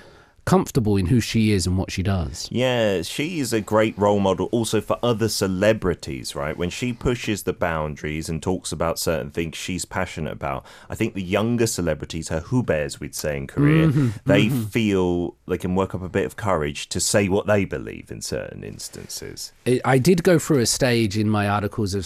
comfortable 0.46 0.96
in 0.98 1.08
who 1.08 1.20
she 1.20 1.52
is 1.52 1.66
and 1.68 1.78
what 1.78 1.92
she 1.92 2.04
does. 2.04 2.48
Yeah, 2.52 3.02
she 3.02 3.40
is 3.40 3.52
a 3.52 3.62
great 3.62 3.98
role 3.98 4.20
model 4.20 4.48
also 4.52 4.80
for 4.80 4.98
other 5.04 5.28
celebrities, 5.28 6.36
right? 6.36 6.56
When 6.56 6.70
she 6.70 6.94
pushes 6.94 7.44
the 7.44 7.54
boundaries 7.54 8.30
and 8.30 8.42
talks 8.42 8.72
about 8.72 9.00
certain 9.00 9.32
things 9.32 9.56
she's 9.58 9.86
passionate 9.86 10.34
about, 10.34 10.66
I 10.90 10.96
think 10.96 11.14
the 11.16 11.24
younger 11.24 11.66
celebrities, 11.68 12.30
her 12.30 12.42
hubers, 12.42 13.00
we'd 13.00 13.16
say 13.16 13.38
in 13.38 13.48
Korea, 13.48 13.88
Mm-hmm, 13.88 14.10
they 14.26 14.50
feel 14.50 15.36
they 15.48 15.58
can 15.58 15.76
work 15.76 15.94
up 15.96 16.02
a 16.02 16.10
bit 16.10 16.26
of 16.26 16.36
courage 16.36 16.88
to 16.90 17.00
say 17.00 17.28
what 17.28 17.48
they 17.48 17.66
believe 17.66 18.12
in 18.12 18.22
certain 18.22 18.64
instances. 18.64 19.52
I- 19.68 19.82
I 19.84 19.98
did 19.98 20.24
go 20.24 20.38
through 20.40 20.60
a 20.60 20.66
stage 20.66 21.18
in 21.18 21.30
my 21.30 21.48
articles 21.48 21.94
of 21.94 22.06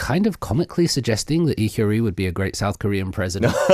kind 0.00 0.26
of 0.26 0.40
comically 0.40 0.86
suggesting 0.86 1.44
that 1.44 1.58
Lee 1.58 1.68
Hyori 1.68 2.02
would 2.02 2.16
be 2.16 2.26
a 2.26 2.32
great 2.32 2.56
South 2.56 2.78
Korean 2.78 3.12
president. 3.12 3.54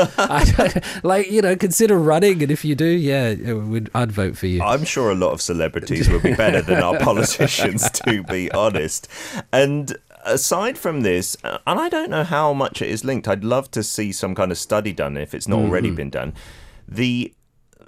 Like, 1.03 1.31
you 1.31 1.41
know, 1.41 1.55
consider 1.55 1.99
running, 1.99 2.43
and 2.43 2.51
if 2.51 2.65
you 2.65 2.75
do, 2.75 2.87
yeah, 2.87 3.53
would, 3.53 3.91
I'd 3.95 4.11
vote 4.11 4.37
for 4.37 4.47
you. 4.47 4.63
I'm 4.63 4.85
sure 4.85 5.11
a 5.11 5.15
lot 5.15 5.33
of 5.33 5.41
celebrities 5.41 6.09
would 6.09 6.23
be 6.23 6.35
better 6.35 6.63
than 6.63 6.83
our 6.83 6.99
politicians, 7.09 7.89
to 7.91 8.25
be 8.25 8.51
honest. 8.51 9.09
And 9.53 9.97
aside 10.25 10.77
from 10.79 11.03
this, 11.03 11.37
and 11.45 11.61
I 11.67 11.89
don't 11.89 12.11
know 12.11 12.25
how 12.25 12.53
much 12.53 12.83
it 12.83 12.89
is 12.89 13.05
linked, 13.05 13.29
I'd 13.29 13.45
love 13.45 13.71
to 13.73 13.83
see 13.83 14.11
some 14.11 14.35
kind 14.35 14.51
of 14.51 14.59
study 14.59 14.93
done 14.93 15.17
if 15.17 15.35
it's 15.35 15.47
not 15.47 15.61
already 15.61 15.89
mm-hmm. 15.89 15.97
been 15.97 16.11
done. 16.11 16.35
The 16.89 17.33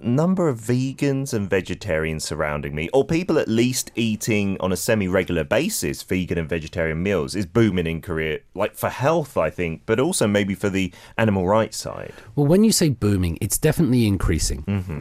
number 0.00 0.48
of 0.48 0.61
vegans 0.61 1.32
and 1.34 1.48
vegetarians 1.48 2.24
surrounding 2.24 2.74
me, 2.74 2.88
or 2.92 3.04
people 3.04 3.38
at 3.38 3.48
least 3.48 3.90
eating 3.94 4.56
on 4.61 4.72
a 4.72 4.76
semi 4.76 5.08
regular 5.08 5.44
basis 5.44 6.02
vegan 6.02 6.38
and 6.38 6.48
vegetarian 6.48 7.02
meals, 7.02 7.34
is 7.34 7.46
booming 7.46 7.87
in 7.87 8.00
Korea, 8.00 8.40
like 8.54 8.74
for 8.74 8.88
health, 8.88 9.37
I 9.37 9.50
think, 9.50 9.82
but 9.87 10.00
also 10.00 10.26
maybe 10.26 10.54
for 10.54 10.70
the 10.70 10.92
animal 11.16 11.46
rights 11.46 11.76
side. 11.76 12.14
Well, 12.37 12.46
when 12.46 12.64
you 12.64 12.72
say 12.72 12.88
booming, 12.90 13.38
it's 13.40 13.58
definitely 13.58 14.06
increasing. 14.06 14.62
Mm-hmm. 14.62 15.00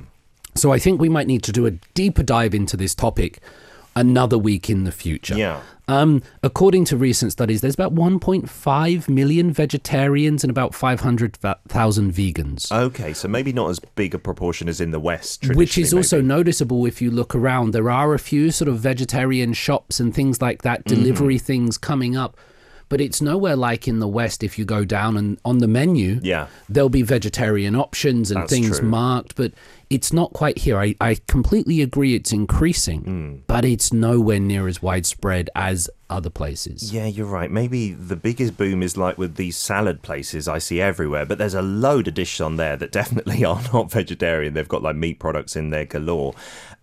So 0.55 0.71
I 0.71 0.79
think 0.79 0.99
we 0.99 1.09
might 1.09 1.27
need 1.27 1.43
to 1.43 1.51
do 1.51 1.65
a 1.65 1.71
deeper 1.93 2.23
dive 2.23 2.55
into 2.55 2.75
this 2.75 2.95
topic 2.95 3.41
another 3.99 4.37
week 4.37 4.69
in 4.69 4.83
the 4.85 4.91
future. 4.91 5.35
Yeah. 5.35 5.61
Um, 5.89 6.21
according 6.43 6.85
to 6.85 6.97
recent 6.97 7.31
studies, 7.31 7.61
there's 7.61 7.73
about 7.73 7.95
1.5 7.95 9.09
million 9.09 9.51
vegetarians 9.53 10.43
and 10.43 10.51
about 10.51 10.75
500,000 10.75 12.13
vegans. 12.13 12.71
Okay, 12.71 13.13
so 13.13 13.27
maybe 13.27 13.53
not 13.53 13.69
as 13.69 13.79
big 13.79 14.13
a 14.13 14.19
proportion 14.19 14.67
as 14.69 14.81
in 14.81 14.91
the 14.91 14.99
West, 14.99 15.47
Which 15.55 15.77
is 15.77 15.93
also 15.93 16.17
maybe. 16.17 16.27
noticeable 16.27 16.85
if 16.85 17.01
you 17.01 17.09
look 17.11 17.33
around. 17.35 17.71
There 17.71 17.89
are 17.89 18.13
a 18.13 18.19
few 18.19 18.51
sort 18.51 18.67
of 18.67 18.79
vegetarian 18.79 19.53
shops 19.53 19.99
and 19.99 20.13
things 20.13 20.41
like 20.41 20.61
that, 20.63 20.85
Mm-hmm. 20.85 20.95
delivery 21.03 21.37
things 21.39 21.77
coming 21.77 22.15
up. 22.15 22.37
But 22.89 23.01
it's 23.01 23.21
nowhere 23.21 23.57
like 23.57 23.85
in 23.87 23.99
the 23.99 24.07
West 24.07 24.43
if 24.43 24.57
you 24.57 24.63
go 24.63 24.85
down 24.85 25.17
and 25.17 25.37
on 25.43 25.57
the 25.57 25.67
menu, 25.67 26.19
Yeah. 26.23 26.47
there'll 26.69 26.87
be 26.89 27.01
vegetarian 27.01 27.75
options 27.75 28.31
and 28.31 28.41
That's 28.41 28.51
things 28.51 28.79
true. 28.79 28.87
marked, 28.87 29.35
but 29.35 29.51
it's 29.89 30.11
not 30.11 30.33
quite 30.33 30.57
here. 30.59 30.77
I, 30.79 30.95
I 30.99 31.17
completely 31.27 31.81
agree 31.81 32.13
it's 32.15 32.31
increasing, 32.33 33.03
Mm. 33.03 33.39
but 33.47 33.63
it's 33.65 33.93
nowhere 33.93 34.39
near 34.39 34.67
as 34.67 34.81
widespread 34.81 35.49
as 35.55 35.89
other 36.09 36.29
places. 36.29 36.93
Yeah, 36.93 37.05
you're 37.05 37.25
right. 37.25 37.51
Maybe 37.51 37.91
the 37.91 38.15
biggest 38.15 38.57
boom 38.57 38.81
is 38.81 38.97
like 38.97 39.17
with 39.17 39.35
these 39.35 39.57
salad 39.57 40.01
places 40.01 40.47
I 40.47 40.59
see 40.59 40.81
everywhere, 40.81 41.25
but 41.25 41.37
there's 41.37 41.53
a 41.53 41.61
load 41.61 42.07
of 42.07 42.13
dishes 42.13 42.41
on 42.41 42.55
there 42.55 42.77
that 42.77 42.91
definitely 42.97 43.43
are 43.43 43.61
not 43.73 43.91
vegetarian. 43.91 44.53
They've 44.53 44.67
got 44.67 44.83
like 44.83 44.95
meat 44.95 45.19
products 45.19 45.55
in 45.55 45.69
there 45.69 45.85
galore. 45.85 46.33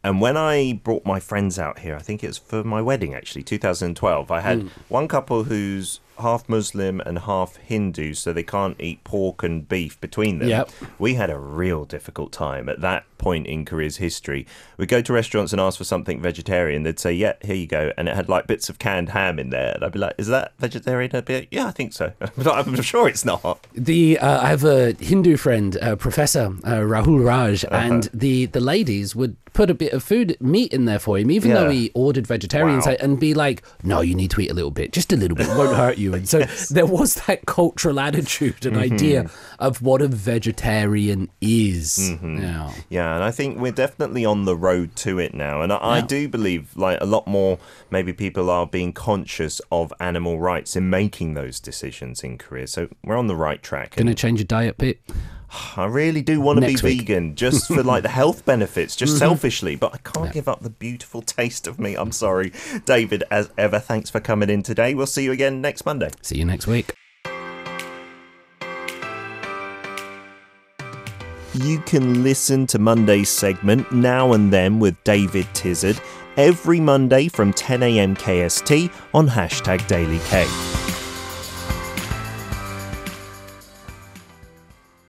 And 0.02 0.20
when 0.20 0.36
I 0.36 0.80
brought 0.84 1.06
my 1.06 1.18
friends 1.18 1.58
out 1.58 1.78
here, 1.78 1.96
I 1.96 2.00
think 2.00 2.22
it 2.22 2.26
was 2.26 2.38
for 2.38 2.62
my 2.62 2.82
wedding 2.82 3.14
actually, 3.14 3.42
2012, 3.42 4.30
I 4.30 4.40
had 4.40 4.62
hmm. 4.62 4.68
one 4.88 5.08
couple 5.08 5.44
who's 5.44 6.00
half 6.18 6.48
Muslim 6.48 7.00
and 7.00 7.20
half 7.20 7.56
Hindu, 7.56 8.14
so 8.14 8.32
they 8.32 8.42
can't 8.42 8.76
eat 8.78 9.02
pork 9.04 9.42
and 9.42 9.68
beef 9.68 10.00
between 10.00 10.38
them. 10.38 10.48
Yep. 10.48 10.70
We 10.98 11.14
had 11.14 11.30
a 11.30 11.38
real 11.38 11.84
difficult 11.84 12.32
time 12.32 12.68
at 12.68 12.80
that 12.82 13.04
point 13.24 13.46
in 13.46 13.64
Korea's 13.64 13.96
history. 13.96 14.46
We'd 14.78 14.88
go 14.96 15.00
to 15.02 15.12
restaurants 15.12 15.52
and 15.52 15.60
ask 15.60 15.78
for 15.78 15.84
something 15.84 16.20
vegetarian. 16.20 16.82
They'd 16.84 17.00
say, 17.00 17.12
Yeah, 17.12 17.34
here 17.42 17.56
you 17.56 17.66
go. 17.66 17.92
And 17.96 18.08
it 18.08 18.14
had 18.14 18.28
like 18.28 18.46
bits 18.46 18.68
of 18.68 18.78
canned 18.78 19.08
ham 19.10 19.38
in 19.38 19.50
there. 19.50 19.72
And 19.74 19.84
I'd 19.84 19.92
be 19.92 19.98
like, 19.98 20.14
Is 20.18 20.28
that 20.28 20.52
vegetarian? 20.58 21.10
I'd 21.14 21.24
be 21.24 21.36
like, 21.40 21.48
Yeah, 21.50 21.66
I 21.66 21.70
think 21.72 21.92
so. 21.92 22.12
I'm 22.46 22.80
sure 22.82 23.08
it's 23.08 23.24
not. 23.24 23.66
The 23.74 24.18
uh, 24.18 24.42
I 24.42 24.48
have 24.48 24.64
a 24.64 24.92
Hindu 25.00 25.36
friend, 25.36 25.76
uh, 25.80 25.96
Professor 25.96 26.46
uh, 26.64 26.80
Rahul 26.94 27.24
Raj, 27.24 27.64
Uh-huh. 27.64 27.74
and 27.76 28.10
the 28.12 28.46
the 28.46 28.60
ladies 28.60 29.16
would 29.16 29.36
put 29.54 29.70
a 29.70 29.74
bit 29.74 29.92
of 29.94 30.02
food 30.02 30.36
meat 30.40 30.72
in 30.74 30.84
there 30.84 30.98
for 30.98 31.16
him, 31.16 31.30
even 31.30 31.52
though 31.54 31.70
he 31.70 31.90
ordered 31.94 32.26
vegetarian, 32.26 32.80
Wow. 32.80 32.96
and 33.00 33.18
be 33.18 33.32
like, 33.32 33.62
"No, 33.82 34.00
you 34.02 34.14
need 34.14 34.30
to 34.32 34.40
eat 34.42 34.50
a 34.50 34.54
little 34.54 34.70
bit, 34.70 34.92
just 34.92 35.12
a 35.12 35.16
little 35.16 35.36
bit, 35.36 35.46
won't 35.48 35.74
hurt 35.76 35.96
you." 35.96 36.12
And 36.12 36.28
so 36.28 36.40
there 36.70 36.84
was 36.86 37.14
that 37.26 37.46
cultural 37.46 37.98
attitude 38.00 38.66
and 38.66 38.76
Mm-hmm. 38.76 38.94
idea 38.94 39.30
of 39.58 39.80
what 39.80 40.02
a 40.02 40.08
vegetarian 40.08 41.30
is. 41.40 41.98
Mm-hmm. 41.98 42.42
Yeah. 42.42 42.72
Yeah, 42.88 43.14
and 43.14 43.24
I 43.24 43.30
think 43.30 43.58
we're 43.58 43.72
definitely 43.72 44.24
on 44.24 44.44
the 44.44 44.56
road 44.56 44.94
to 44.96 45.18
it 45.18 45.34
now. 45.34 45.62
And 45.62 45.72
I, 45.72 45.76
I 45.78 46.00
do 46.00 46.28
believe 46.28 46.76
like 46.76 46.98
a 47.00 47.06
lot 47.06 47.26
more 47.26 47.58
maybe 47.90 48.12
people 48.12 48.50
are 48.50 48.66
being 48.66 48.92
conscious 48.92 49.60
of 49.70 49.92
animal 50.00 50.38
rights 50.40 50.76
in 50.76 50.90
making 50.90 51.34
those 51.34 51.60
decisions 51.60 52.22
in 52.22 52.38
Korea. 52.38 52.66
So 52.66 52.88
we're 53.04 53.16
on 53.16 53.26
the 53.28 53.36
right 53.36 53.62
track. 53.62 53.94
Gonna 53.96 54.10
And 54.10 54.18
change 54.18 54.40
your 54.40 54.46
diet 54.46 54.76
bit. 54.78 55.00
I 55.76 55.86
really 55.86 56.22
do 56.22 56.40
want 56.40 56.60
to 56.60 56.66
be 56.66 56.74
week. 56.74 57.00
vegan 57.00 57.34
just 57.34 57.66
for 57.68 57.82
like 57.82 58.02
the 58.02 58.08
health 58.20 58.44
benefits, 58.44 58.96
just 58.96 59.12
mm-hmm. 59.12 59.18
selfishly, 59.20 59.76
but 59.76 59.94
I 59.94 59.98
can't 59.98 60.32
give 60.32 60.48
up 60.48 60.60
the 60.60 60.70
beautiful 60.70 61.22
taste 61.22 61.66
of 61.66 61.78
meat. 61.78 61.96
I'm 61.96 62.12
sorry. 62.12 62.52
David, 62.84 63.24
as 63.30 63.50
ever, 63.56 63.78
thanks 63.78 64.10
for 64.10 64.20
coming 64.20 64.50
in 64.50 64.62
today. 64.62 64.94
We'll 64.94 65.06
see 65.06 65.24
you 65.24 65.32
again 65.32 65.60
next 65.60 65.86
Monday. 65.86 66.10
See 66.22 66.38
you 66.38 66.44
next 66.44 66.66
week. 66.66 66.92
You 71.54 71.78
can 71.80 72.24
listen 72.24 72.66
to 72.68 72.80
Monday's 72.80 73.28
segment 73.28 73.92
Now 73.92 74.32
and 74.32 74.52
Then 74.52 74.80
with 74.80 75.02
David 75.04 75.46
Tizard 75.54 76.00
every 76.36 76.80
Monday 76.80 77.28
from 77.28 77.52
10am 77.52 78.16
KST 78.18 78.92
on 79.14 79.28
hashtag 79.28 79.86
Daily 79.86 80.18
K. 80.24 80.83